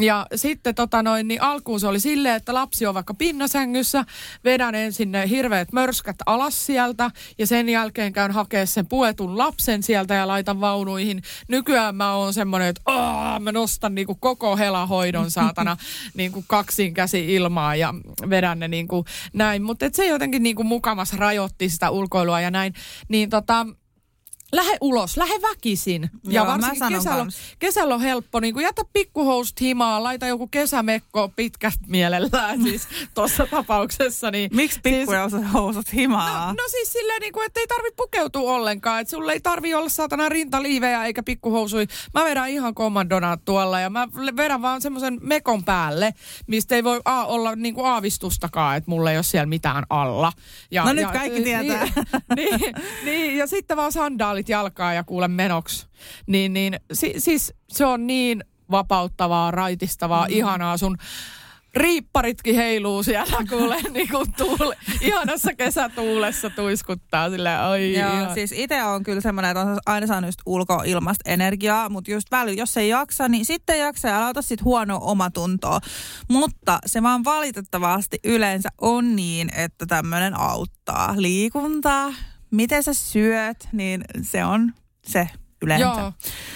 [0.00, 4.04] Ja sitten tota noin, niin alkuun se oli silleen, että lapsi on vaikka pinnasängyssä,
[4.44, 9.82] vedän ensin ne hirveät mörskät alas sieltä ja sen jälkeen käyn hakea sen puetun lapsen
[9.82, 11.22] sieltä ja laitan vaunuihin.
[11.48, 15.76] Nykyään mä oon semmoinen, että Aa, mä nostan niinku koko helahoidon saatana
[16.14, 17.94] niinku kaksin käsi ilmaa ja
[18.30, 19.62] vedän ne niinku näin.
[19.62, 22.74] Mutta se jotenkin niinku mukamas rajoitti sitä ulkoilua ja näin.
[23.08, 23.66] Niin tota,
[24.52, 26.10] Lähe ulos, lähe väkisin.
[26.24, 30.46] Joo, ja varsinkin kesällä, on- kesällä on helppo, niin kuin jätä pikkuhousut himaa, laita joku
[30.46, 34.30] kesämekko pitkät mielellään siis tuossa tapauksessa.
[34.30, 36.46] Niin, Miksi pikkuhousut himaa?
[36.46, 39.00] No, no siis silleen, niin kuin, että ei tarvi pukeutua ollenkaan.
[39.00, 41.86] Että sulle ei tarvi olla saatana rintaliivejä eikä pikkuhousui.
[42.14, 46.14] Mä vedän ihan kommandona tuolla ja mä vedän vaan semmoisen mekon päälle,
[46.46, 50.32] mistä ei voi a, olla niin kuin aavistustakaan, että mulla ei ole siellä mitään alla.
[50.70, 51.88] Ja, No nyt ja, kaikki tietää.
[52.36, 52.74] Niin, niin,
[53.04, 53.92] niin, ja sitten vaan
[54.40, 55.86] sandaalit jalkaa ja kuule menoks.
[56.26, 60.34] Niin, niin si, siis se on niin vapauttavaa, raitistavaa, mm.
[60.36, 60.96] ihanaa sun
[61.74, 68.34] riipparitkin heiluu siellä, kuule, niin kuin tuule, ihanassa kesätuulessa tuiskuttaa sille ai Joo, ihan.
[68.34, 72.60] siis itse on kyllä semmoinen, että on aina saanut just ulkoilmasta energiaa, mutta just välillä,
[72.60, 75.80] jos ei jaksa, niin sitten ei jaksa ja aloita sitten huonoa omatuntoa.
[76.28, 81.14] Mutta se vaan valitettavasti yleensä on niin, että tämmöinen auttaa.
[81.16, 82.12] Liikuntaa,
[82.50, 84.72] miten sä syöt, niin se on
[85.02, 85.28] se
[85.62, 85.84] yleensä.
[85.84, 86.12] Joo,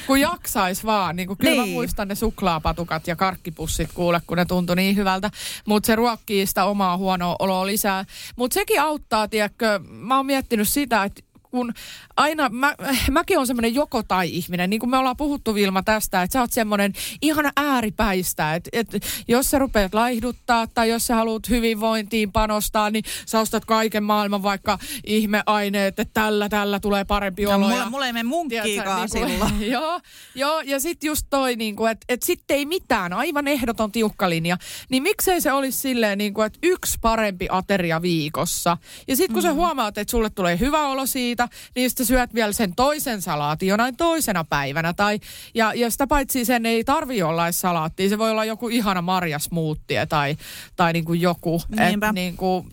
[0.06, 1.16] kun jaksais vaan.
[1.16, 1.68] Niin kuin, kyllä niin.
[1.68, 5.30] mä muistan ne suklaapatukat ja karkkipussit kuule, kun ne tuntui niin hyvältä.
[5.66, 8.04] Mutta se ruokkii sitä omaa huonoa oloa lisää.
[8.36, 11.22] Mutta sekin auttaa, tiedätkö, mä oon miettinyt sitä, että
[11.54, 11.72] kun
[12.16, 12.74] aina, mä,
[13.10, 16.40] mäkin on semmoinen joko tai ihminen, niin kuin me ollaan puhuttu Vilma tästä, että sä
[16.40, 16.92] oot semmoinen
[17.22, 18.98] ihana ääripäistä, että, että
[19.28, 24.42] jos sä rupeat laihduttaa tai jos sä haluat hyvinvointiin panostaa, niin sä ostat kaiken maailman
[24.42, 27.68] vaikka ihmeaineet, että tällä, tällä tulee parempi Ja olo.
[27.68, 29.70] mulla, mulla ei mene munkkiikaan niin silloin.
[29.76, 30.00] joo,
[30.34, 34.30] joo, ja sitten just toi, niin kuin, että et sitten ei mitään, aivan ehdoton tiukka
[34.30, 34.56] linja.
[34.88, 38.76] Niin miksei se olisi silleen, niin kuin, että yksi parempi ateria viikossa.
[39.08, 39.48] Ja sitten kun mm.
[39.48, 41.43] sä huomaat, että sulle tulee hyvä olo siitä,
[41.74, 44.92] niin sitten syöt vielä sen toisen salaatin jonain toisena päivänä.
[44.92, 45.20] Tai,
[45.54, 49.02] ja, ja sitä paitsi sen ei tarvi olla edes salaattia, se voi olla joku ihana
[49.02, 50.36] marjasmuuttie tai,
[50.76, 51.62] tai niin kuin joku.
[51.68, 52.08] Niinpä.
[52.08, 52.66] Et, niin kuin,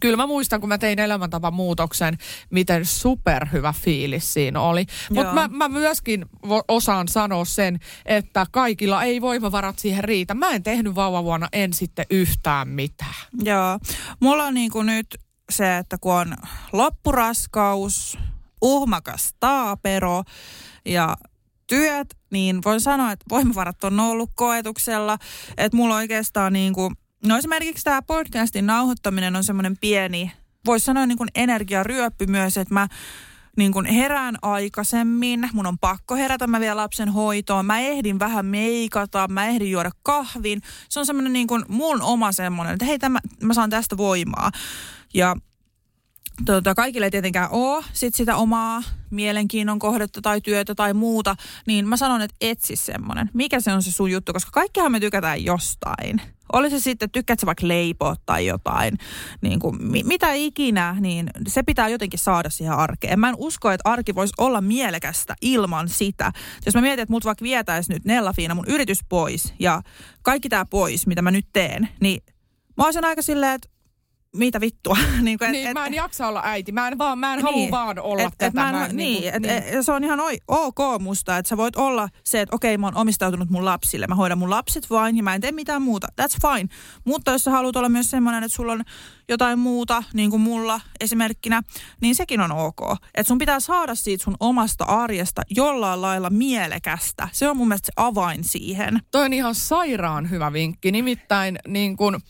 [0.00, 2.18] Kyllä mä muistan, kun mä tein elämäntapamuutoksen,
[2.50, 4.86] miten superhyvä fiilis siinä oli.
[5.10, 6.26] Mutta mä, mä myöskin
[6.68, 10.34] osaan sanoa sen, että kaikilla ei voimavarat siihen riitä.
[10.34, 13.14] Mä en tehnyt vauvavuonna en sitten yhtään mitään.
[13.42, 13.78] Joo.
[14.20, 15.06] Mulla on niin kuin nyt
[15.50, 16.36] se, että kun on
[16.72, 18.18] loppuraskaus,
[18.62, 20.22] uhmakas taapero
[20.84, 21.16] ja
[21.66, 25.18] työt, niin voin sanoa, että voimavarat on ollut koetuksella.
[25.56, 26.94] Että mulla oikeastaan niin kuin,
[27.26, 30.32] no esimerkiksi tämä podcastin nauhoittaminen on semmoinen pieni,
[30.66, 32.88] voisi sanoa niin kuin energiaryöppy myös, että mä
[33.56, 38.46] niin kuin herään aikaisemmin, mun on pakko herätä, mä vielä lapsen hoitoon, mä ehdin vähän
[38.46, 40.62] meikata, mä ehdin juoda kahvin.
[40.88, 44.50] Se on semmoinen niin kuin mun oma semmoinen, että hei, tämä, mä saan tästä voimaa.
[45.16, 45.36] Ja
[46.46, 51.36] tota, kaikille ei tietenkään ole sit sitä omaa mielenkiinnon kohdetta tai työtä tai muuta,
[51.66, 53.30] niin mä sanon, että etsi semmoinen.
[53.34, 56.20] Mikä se on se sun juttu, koska kaikkihan me tykätään jostain.
[56.52, 58.98] Oli se sitten, tykkäät sä vaikka leipoa tai jotain,
[59.40, 63.20] niin kuin, mi- mitä ikinä, niin se pitää jotenkin saada siihen arkeen.
[63.20, 66.32] Mä en usko, että arki voisi olla mielekästä ilman sitä.
[66.66, 69.82] Jos mä mietin, että mut vaikka vietäisi nyt Nellafiina mun yritys pois ja
[70.22, 72.22] kaikki tämä pois, mitä mä nyt teen, niin
[72.76, 73.75] mä olisin aika silleen, että
[74.36, 74.96] mitä vittua.
[75.22, 76.72] niin kuin, et- Niin, et- mä en jaksa olla äiti.
[76.72, 78.46] Mä en, vaan, mä en halua vaan olla et, tätä.
[78.46, 81.48] Et mä en, mä, niin, kuin- et, et, se on ihan oi, ok musta, että
[81.48, 84.06] sä voit olla se, että okei, mä oon omistautunut mun lapsille.
[84.06, 86.06] Mä hoidan mun lapset vain ja mä en tee mitään muuta.
[86.20, 86.68] That's fine.
[87.04, 88.82] Mutta jos sä haluat olla myös semmoinen, että sulla on
[89.28, 91.62] jotain muuta, niin kuin mulla esimerkkinä,
[92.00, 92.80] niin sekin on ok.
[93.14, 97.28] Että sun pitää saada siitä sun omasta arjesta jollain lailla mielekästä.
[97.32, 99.00] Se on mun mielestä se avain siihen.
[99.10, 100.92] Toi on ihan sairaan hyvä vinkki.
[100.92, 102.20] Nimittäin niin kun,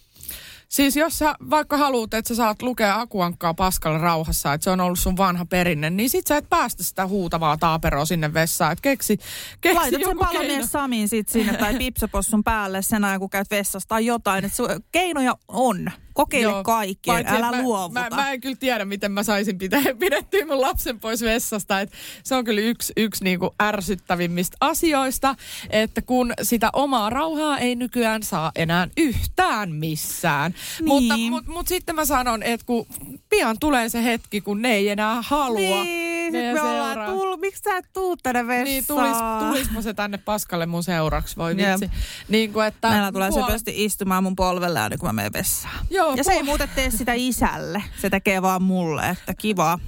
[0.68, 4.80] Siis jos sä vaikka haluat, että sä saat lukea akuankkaa paskalla rauhassa, että se on
[4.80, 8.72] ollut sun vanha perinne, niin sit sä et päästä sitä huutavaa taaperoa sinne vessaan.
[8.72, 9.18] Että keksi,
[9.60, 13.88] keksi Laitat sen palomies Samin sit sinne tai pipsapossun päälle sen ajan, kun käyt vessassa
[13.88, 14.44] tai jotain.
[14.44, 15.90] Et su- keinoja on.
[16.16, 18.00] Kokeile Joo, kaikki, paitsi, älä että luovuta.
[18.00, 21.80] Mä, mä, mä en kyllä tiedä, miten mä saisin pitää, pidettyä mun lapsen pois vessasta.
[21.80, 21.92] Et
[22.24, 25.34] se on kyllä yksi, yksi niinku ärsyttävimmistä asioista,
[25.70, 30.54] että kun sitä omaa rauhaa ei nykyään saa enää yhtään missään.
[30.80, 30.86] Niin.
[30.88, 32.86] Mutta mut, mut sitten mä sanon, että kun
[33.28, 35.58] pian tulee se hetki, kun ne ei enää halua.
[35.84, 37.06] Niin, ne me ollaan, seuraa.
[37.14, 38.64] tul, miksi sä et tuu tänne vessaan?
[38.64, 39.16] Niin, tulis,
[39.48, 41.80] tulispa se tänne paskalle mun seuraksi, voi Jep.
[41.80, 41.96] vitsi.
[42.28, 45.86] Niin kuin, että Meillä tulee puol- söpösti istumaan mun polvelle aina, kun mä menen vessaan.
[45.90, 47.82] Joo, ja se ei puol- muuten tee sitä isälle.
[48.00, 49.78] Se tekee vaan mulle, että kiva.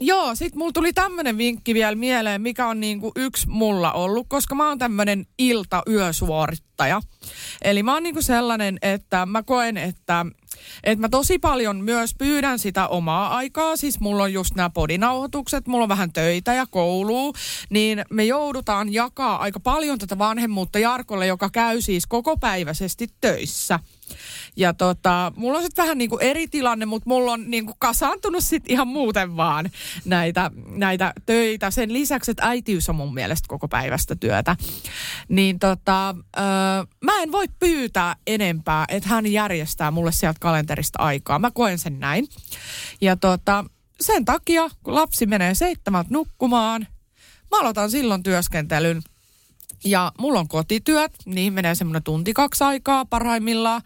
[0.00, 4.54] Joo, sit mulla tuli tämmönen vinkki vielä mieleen, mikä on niinku yksi mulla ollut, koska
[4.54, 7.00] mä oon tämmönen ilta-yösuorittaja.
[7.62, 10.26] Eli mä oon niinku sellainen, että mä koen, että
[10.84, 15.66] että mä tosi paljon myös pyydän sitä omaa aikaa, siis mulla on just nämä podinauhoitukset,
[15.66, 17.32] mulla on vähän töitä ja koulua,
[17.70, 23.80] niin me joudutaan jakaa aika paljon tätä vanhemmuutta Jarkolle, joka käy siis kokopäiväisesti töissä.
[24.56, 28.72] Ja tota, mulla on sitten vähän niinku eri tilanne, mutta mulla on niinku kasaantunut sitten
[28.72, 29.70] ihan muuten vaan
[30.04, 31.70] näitä, näitä töitä.
[31.70, 34.56] Sen lisäksi, että äitiys on mun mielestä koko päivästä työtä.
[35.28, 36.44] Niin tota, öö,
[37.00, 41.38] mä en voi pyytää enempää, että hän järjestää mulle sieltä kalenterista aikaa.
[41.38, 42.28] Mä koen sen näin.
[43.00, 43.64] Ja tota,
[44.00, 46.86] sen takia, kun lapsi menee seitsemältä nukkumaan,
[47.50, 49.02] mä aloitan silloin työskentelyn
[49.84, 53.82] ja mulla on kotityöt, niihin menee semmoinen tunti kaksi aikaa parhaimmillaan.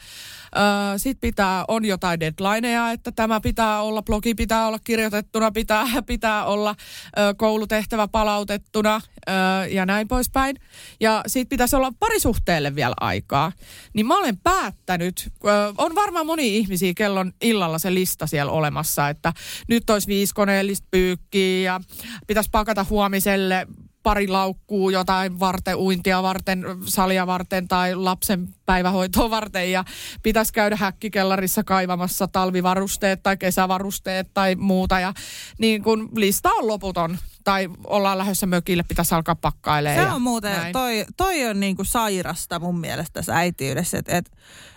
[0.57, 5.87] Öö, Sitten pitää, on jotain deadlineja, että tämä pitää olla, blogi pitää olla kirjoitettuna, pitää,
[6.07, 6.75] pitää olla
[7.19, 9.33] ö, koulutehtävä palautettuna ö,
[9.67, 10.57] ja näin poispäin.
[11.01, 13.53] Ja sitten pitäisi olla parisuhteelle vielä aikaa.
[13.95, 18.53] Niin mä olen päättänyt, ö, on varmaan moni ihmisiä, kello on illalla se lista siellä
[18.53, 19.33] olemassa, että
[19.69, 21.81] nyt olisi viisi koneellista pyykkiä ja
[22.27, 23.67] pitäisi pakata huomiselle
[24.07, 29.85] pari laukkuu jotain varten, uintia varten, salia varten tai lapsen päivähoitoa varten ja
[30.23, 35.01] pitäisi käydä häkkikellarissa kaivamassa talvivarusteet tai kesävarusteet tai muuta.
[35.01, 35.15] Ja
[35.59, 40.09] niin kun lista on loputon tai ollaan lähdössä mökille, pitäisi alkaa pakkailemaan.
[40.09, 40.73] Se on muuten, näin.
[40.73, 44.31] toi, toi on niinku sairasta mun mielestä tässä äitiydessä, että et,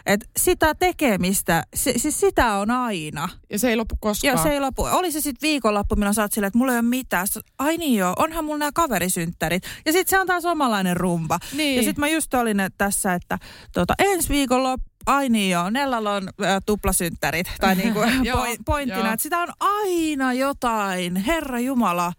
[0.06, 3.30] et sitä tekemistä, se, siis sitä on aina.
[3.50, 4.32] Ja se ei lopu koskaan.
[4.32, 4.84] Ja se ei lopu.
[4.84, 7.28] Oli se sitten viikonloppu, milloin sä oot silleen, että mulla ei ole mitään.
[7.28, 9.64] Sit, Ai niin joo, onhan mulla nämä kaverisynttärit.
[9.86, 11.40] Ja sitten se on taas omanlainen rumba.
[11.54, 11.78] Niin.
[11.78, 13.40] Ja sitten mä just olin tässä, että
[13.74, 17.48] tota, ensi viikonloppu, ai niin joo, Nellalla on ä, tuplasynttärit.
[17.60, 19.14] Tai niinku Joo, point, pointtina, joo.
[19.14, 21.16] että sitä on aina jotain.
[21.16, 22.14] Herra Jumala.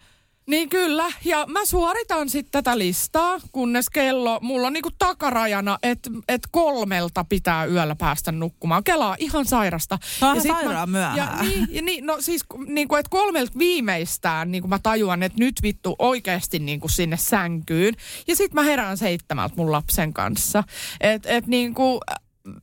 [0.51, 6.11] Niin kyllä, ja mä suoritan sitten tätä listaa, kunnes kello, mulla on niinku takarajana, että
[6.29, 8.85] et kolmelta pitää yöllä päästä nukkumaan.
[8.85, 9.99] Kelaa ihan sairasta.
[10.19, 11.17] Se on Ja sairaan mä, myöhään.
[11.17, 15.55] Ja, niin, ja niin, no siis niinku, että kolmelta viimeistään niinku mä tajuan, että nyt
[15.63, 17.95] vittu oikeasti niinku sinne sänkyyn.
[18.27, 20.65] Ja sitten mä herään seitsemältä mun lapsen kanssa.
[21.01, 22.01] Että et niinku,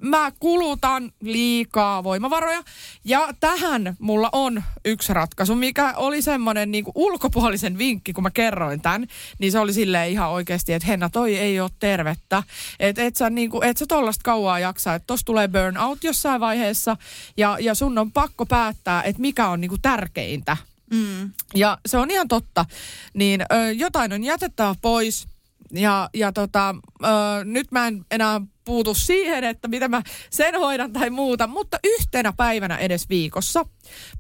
[0.02, 2.64] mä kulutan liikaa voimavaroja.
[3.06, 8.82] Ja tähän mulla on yksi ratkaisu, mikä oli semmoinen niin ulkopuolisen vinkki, kun mä kerroin
[8.82, 9.08] tämän.
[9.40, 12.44] Niin se oli silleen ihan oikeasti, että Henna, toi ei ole tervettä.
[12.80, 14.96] Että et sä, niin kuin, et sä tollasta kauaa jaksaa.
[14.96, 16.98] Että tossa tulee burnout jossain vaiheessa.
[17.38, 20.58] Ja, ja sun on pakko päättää, että mikä on niin kuin tärkeintä.
[20.94, 21.32] Mm.
[21.56, 22.66] Ja se on ihan totta.
[23.14, 25.28] Niin ö, jotain on jätettävä pois.
[25.74, 27.08] Ja, ja tota, ö,
[27.44, 32.34] nyt mä en enää puutu siihen, että miten mä sen hoidan tai muuta, mutta yhtenä
[32.38, 33.66] päivänä edes viikossa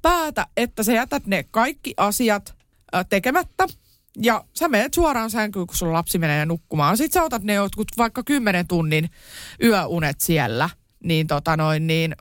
[0.02, 2.56] päätä, että sä jätät ne kaikki asiat
[2.96, 3.68] ö, tekemättä.
[4.22, 6.98] Ja sä menet suoraan sänkyyn, kun sun lapsi menee nukkumaan.
[6.98, 9.10] Sitten sä otat ne jotkut vaikka 10 tunnin
[9.64, 10.70] yöunet siellä.
[11.04, 12.16] Niin tota noin, niin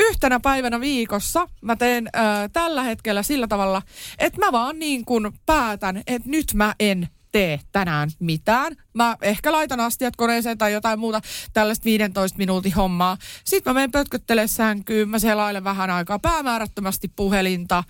[0.00, 2.20] yhtenä päivänä viikossa mä teen ö,
[2.52, 3.82] tällä hetkellä sillä tavalla,
[4.18, 8.76] että mä vaan niin kuin päätän, että nyt mä en tee tänään mitään.
[8.94, 11.20] Mä ehkä laitan astiat koneeseen tai jotain muuta
[11.52, 13.16] tällaista 15 minuutin hommaa.
[13.44, 17.84] Sitten mä menen pötköttelemään sänkyyn, mä selailen vähän aikaa päämäärättömästi puhelinta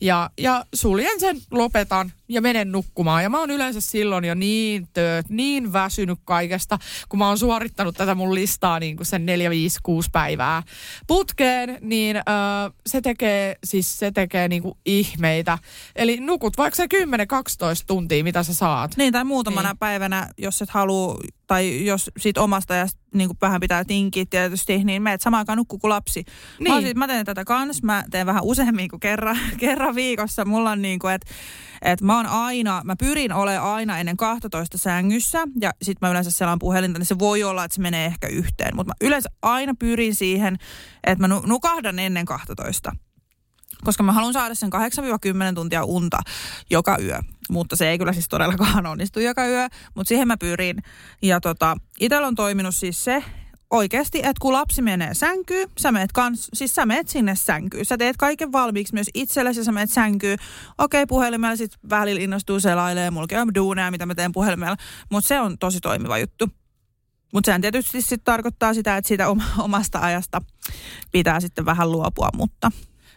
[0.00, 3.22] ja, ja suljen sen, lopetan ja menen nukkumaan.
[3.22, 6.78] Ja mä oon yleensä silloin jo niin tööt, niin väsynyt kaikesta,
[7.08, 10.62] kun mä oon suorittanut tätä mun listaa niin kuin sen 4, 5, 6 päivää
[11.06, 12.24] putkeen, niin öö,
[12.86, 15.58] se tekee, siis se tekee niin kuin ihmeitä.
[15.96, 16.88] Eli nukut vaikka se 10-12
[17.86, 18.96] tuntia, mitä sä saat, saat.
[18.96, 19.78] Niin, tai muutamana Niin.
[19.78, 24.84] päivänä, jos et halua, tai jos sit omasta ajasta niin kuin vähän pitää tinkiä tietysti,
[24.84, 26.24] niin meet samaan aikaan nukkuu kuin lapsi.
[26.60, 26.74] Niin.
[26.74, 30.44] Mä, sit, mä teen tätä kans, mä teen vähän useammin kuin kerran, kerran viikossa.
[30.44, 31.30] Mulla on niin kuin, että
[31.82, 36.30] et mä oon aina, mä pyrin olemaan aina ennen 12 sängyssä, ja sit mä yleensä
[36.30, 38.76] selaan puhelinta, niin se voi olla, että se menee ehkä yhteen.
[38.76, 40.56] Mutta mä yleensä aina pyrin siihen,
[41.04, 42.92] että mä nu- nukahdan ennen 12
[43.84, 46.18] koska mä haluan saada sen 8-10 tuntia unta
[46.70, 47.18] joka yö.
[47.50, 50.82] Mutta se ei kyllä siis todellakaan onnistu joka yö, mutta siihen mä pyrin.
[51.22, 53.24] Ja tota, itsellä on toiminut siis se,
[53.70, 57.84] oikeasti, että kun lapsi menee sänkyyn, sä meet, kans, siis sä meet sinne sänkyyn.
[57.84, 60.38] Sä teet kaiken valmiiksi myös itsellesi, sä meet sänkyyn.
[60.78, 64.76] Okei, puhelimella sit välillä innostuu selailee, mulla on duuneja, mitä mä teen puhelimella.
[65.10, 66.48] Mutta se on tosi toimiva juttu.
[67.32, 70.42] Mutta sehän tietysti sit tarkoittaa sitä, että siitä oma, omasta ajasta
[71.12, 72.70] pitää sitten vähän luopua, mutta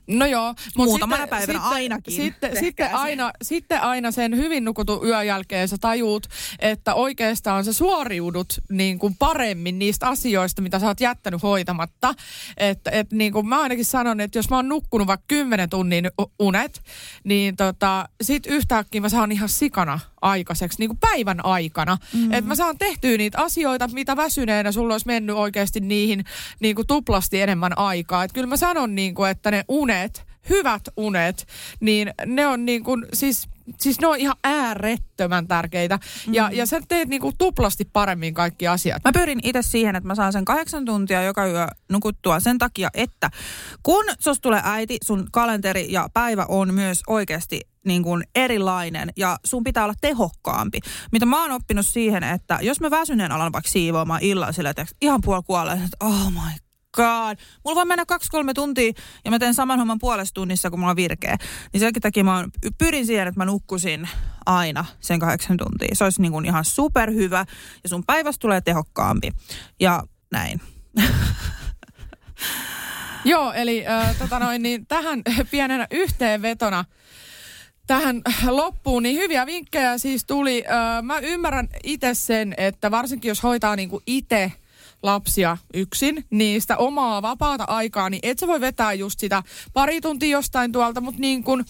[0.08, 0.54] No joo.
[0.76, 2.14] Mut Muutamana päivänä ainakin.
[2.14, 2.96] Sitten, Tehkää sitten, se.
[2.96, 6.28] aina, sitten aina sen hyvin nukutun yön jälkeen sä tajuut,
[6.60, 12.14] että oikeastaan sä suoriudut niin kuin paremmin niistä asioista, mitä sä oot jättänyt hoitamatta.
[12.58, 16.12] Että et niin kuin mä ainakin sanon, että jos mä oon nukkunut vaikka 10 tunnin
[16.40, 16.82] unet,
[17.24, 21.98] niin tota, sit yhtäkkiä mä saan ihan sikana aikaiseksi, niin kuin päivän aikana.
[22.14, 22.32] Mm.
[22.32, 26.26] Että mä saan tehtyä niitä asioita, mitä väsyneenä sulla olisi mennyt oikeasti niihin
[26.60, 28.24] niin kuin tuplasti enemmän aikaa.
[28.24, 31.48] Että kyllä mä sanon, niin kuin, että ne unet, hyvät unet,
[31.80, 36.00] niin ne on niin kuin, siis, siis ne on ihan äärettömän tärkeitä.
[36.28, 36.34] Mm.
[36.34, 39.04] Ja, ja sä teet niin kuin tuplasti paremmin kaikki asiat.
[39.04, 42.90] Mä pyrin itse siihen, että mä saan sen kahdeksan tuntia joka yö nukuttua sen takia,
[42.94, 43.30] että
[43.84, 49.38] kun sus tulee äiti, sun kalenteri ja päivä on myös oikeasti niin kuin erilainen ja
[49.46, 50.80] sun pitää olla tehokkaampi.
[51.12, 54.86] Mitä mä oon oppinut siihen, että jos mä väsyneen alan vaikka siivoamaan illalla sillä, että
[55.02, 57.38] ihan puoli kuolleen, että oh my god.
[57.66, 58.92] Mulla voi mennä kaksi-kolme tuntia
[59.26, 61.38] ja mä teen saman homman puolessa tunnissa, kun mulla on virkeä.
[61.74, 62.46] Niin sen takia mä
[62.78, 64.10] pyrin siihen, että mä nukkusin
[64.46, 65.96] aina sen kahdeksan tuntia.
[65.96, 67.46] Se olisi niin kuin ihan superhyvä
[67.84, 69.32] ja sun päivästä tulee tehokkaampi.
[69.80, 70.62] Ja näin.
[73.26, 75.22] Joo, eli äh, tota noin, niin tähän
[75.52, 76.86] pienenä yhteenvetona
[77.88, 80.64] tähän loppuun, niin hyviä vinkkejä siis tuli.
[80.68, 84.52] Äh, mä ymmärrän itse sen, että varsinkin jos hoitaa niinku itse
[85.04, 89.44] lapsia yksin, niin sitä omaa vapaata aikaa, niin et sä voi vetää just sitä
[89.74, 91.66] pari tuntia jostain tuolta, mutta niin kun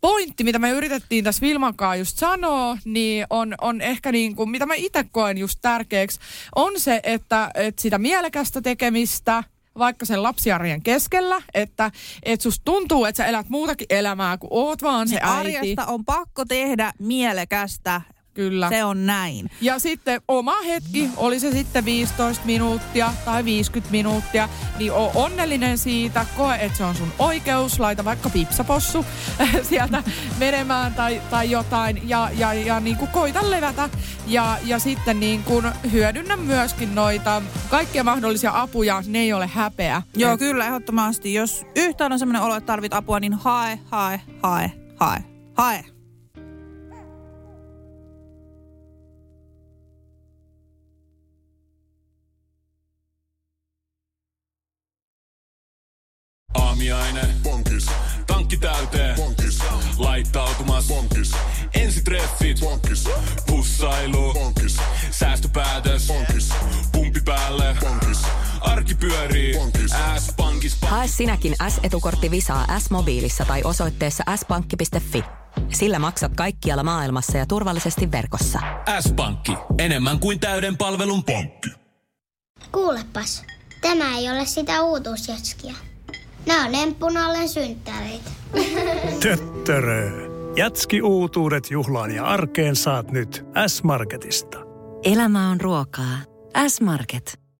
[0.00, 4.50] pointti, mitä me yritettiin tässä Vilman kanssa just sanoa, niin on, on ehkä niin kuin,
[4.50, 6.20] mitä mä itse koen just tärkeäksi,
[6.56, 9.44] on se, että, että sitä mielekästä tekemistä,
[9.78, 11.90] vaikka sen lapsiarjen keskellä, että
[12.22, 15.56] et susta tuntuu, että sä elät muutakin elämää, kun oot vaan se Niin äiti.
[15.58, 18.00] arjesta on pakko tehdä mielekästä.
[18.34, 18.68] Kyllä.
[18.68, 19.50] Se on näin.
[19.60, 25.78] Ja sitten oma hetki, oli se sitten 15 minuuttia tai 50 minuuttia, niin oo onnellinen
[25.78, 29.06] siitä, koe, että se on sun oikeus, laita vaikka pipsapossu
[29.68, 30.02] sieltä
[30.38, 33.88] menemään tai, tai jotain ja, ja, ja niin kuin koita levätä
[34.26, 40.02] ja, ja sitten niin kuin hyödynnä myöskin noita kaikkia mahdollisia apuja, ne ei ole häpeä.
[40.16, 41.34] Joo, kyllä, ehdottomasti.
[41.34, 45.24] Jos yhtään on sellainen olo, että tarvit apua, niin hae, hae, hae, hae,
[45.56, 45.91] hae.
[56.72, 57.20] Aamiaine.
[57.42, 57.86] Bonkis.
[58.26, 59.16] Tankki täyteen.
[59.16, 59.58] Bonkis.
[59.98, 60.86] Laittautumas.
[60.88, 61.32] Bonkis.
[61.74, 62.60] Ensitreffit.
[62.60, 63.04] Bonkis.
[63.46, 64.32] Pussailu.
[64.32, 64.76] Bonkis.
[65.10, 66.06] Säästöpäätös.
[66.06, 66.48] Bonkis.
[66.92, 67.76] Pumpi päälle.
[67.80, 68.22] Bonkis.
[68.60, 69.54] Arki pyörii.
[69.54, 69.90] Bonkis.
[70.18, 70.76] S-pankis.
[70.80, 75.24] Hae sinäkin S-etukortti Visaa S-mobiilissa tai osoitteessa s-pankki.fi.
[75.72, 78.58] Sillä maksat kaikkialla maailmassa ja turvallisesti verkossa.
[79.00, 79.52] S-pankki.
[79.78, 81.70] Enemmän kuin täyden palvelun pankki.
[82.72, 83.42] Kuulepas,
[83.80, 85.74] tämä ei ole sitä uutuusjatskia.
[86.46, 88.30] Nämä on emppunallen synttäreitä.
[89.22, 90.10] Töttörö.
[90.56, 94.58] Jatski uutuudet juhlaan ja arkeen saat nyt S-Marketista.
[95.04, 96.18] Elämä on ruokaa.
[96.68, 97.41] S-Market.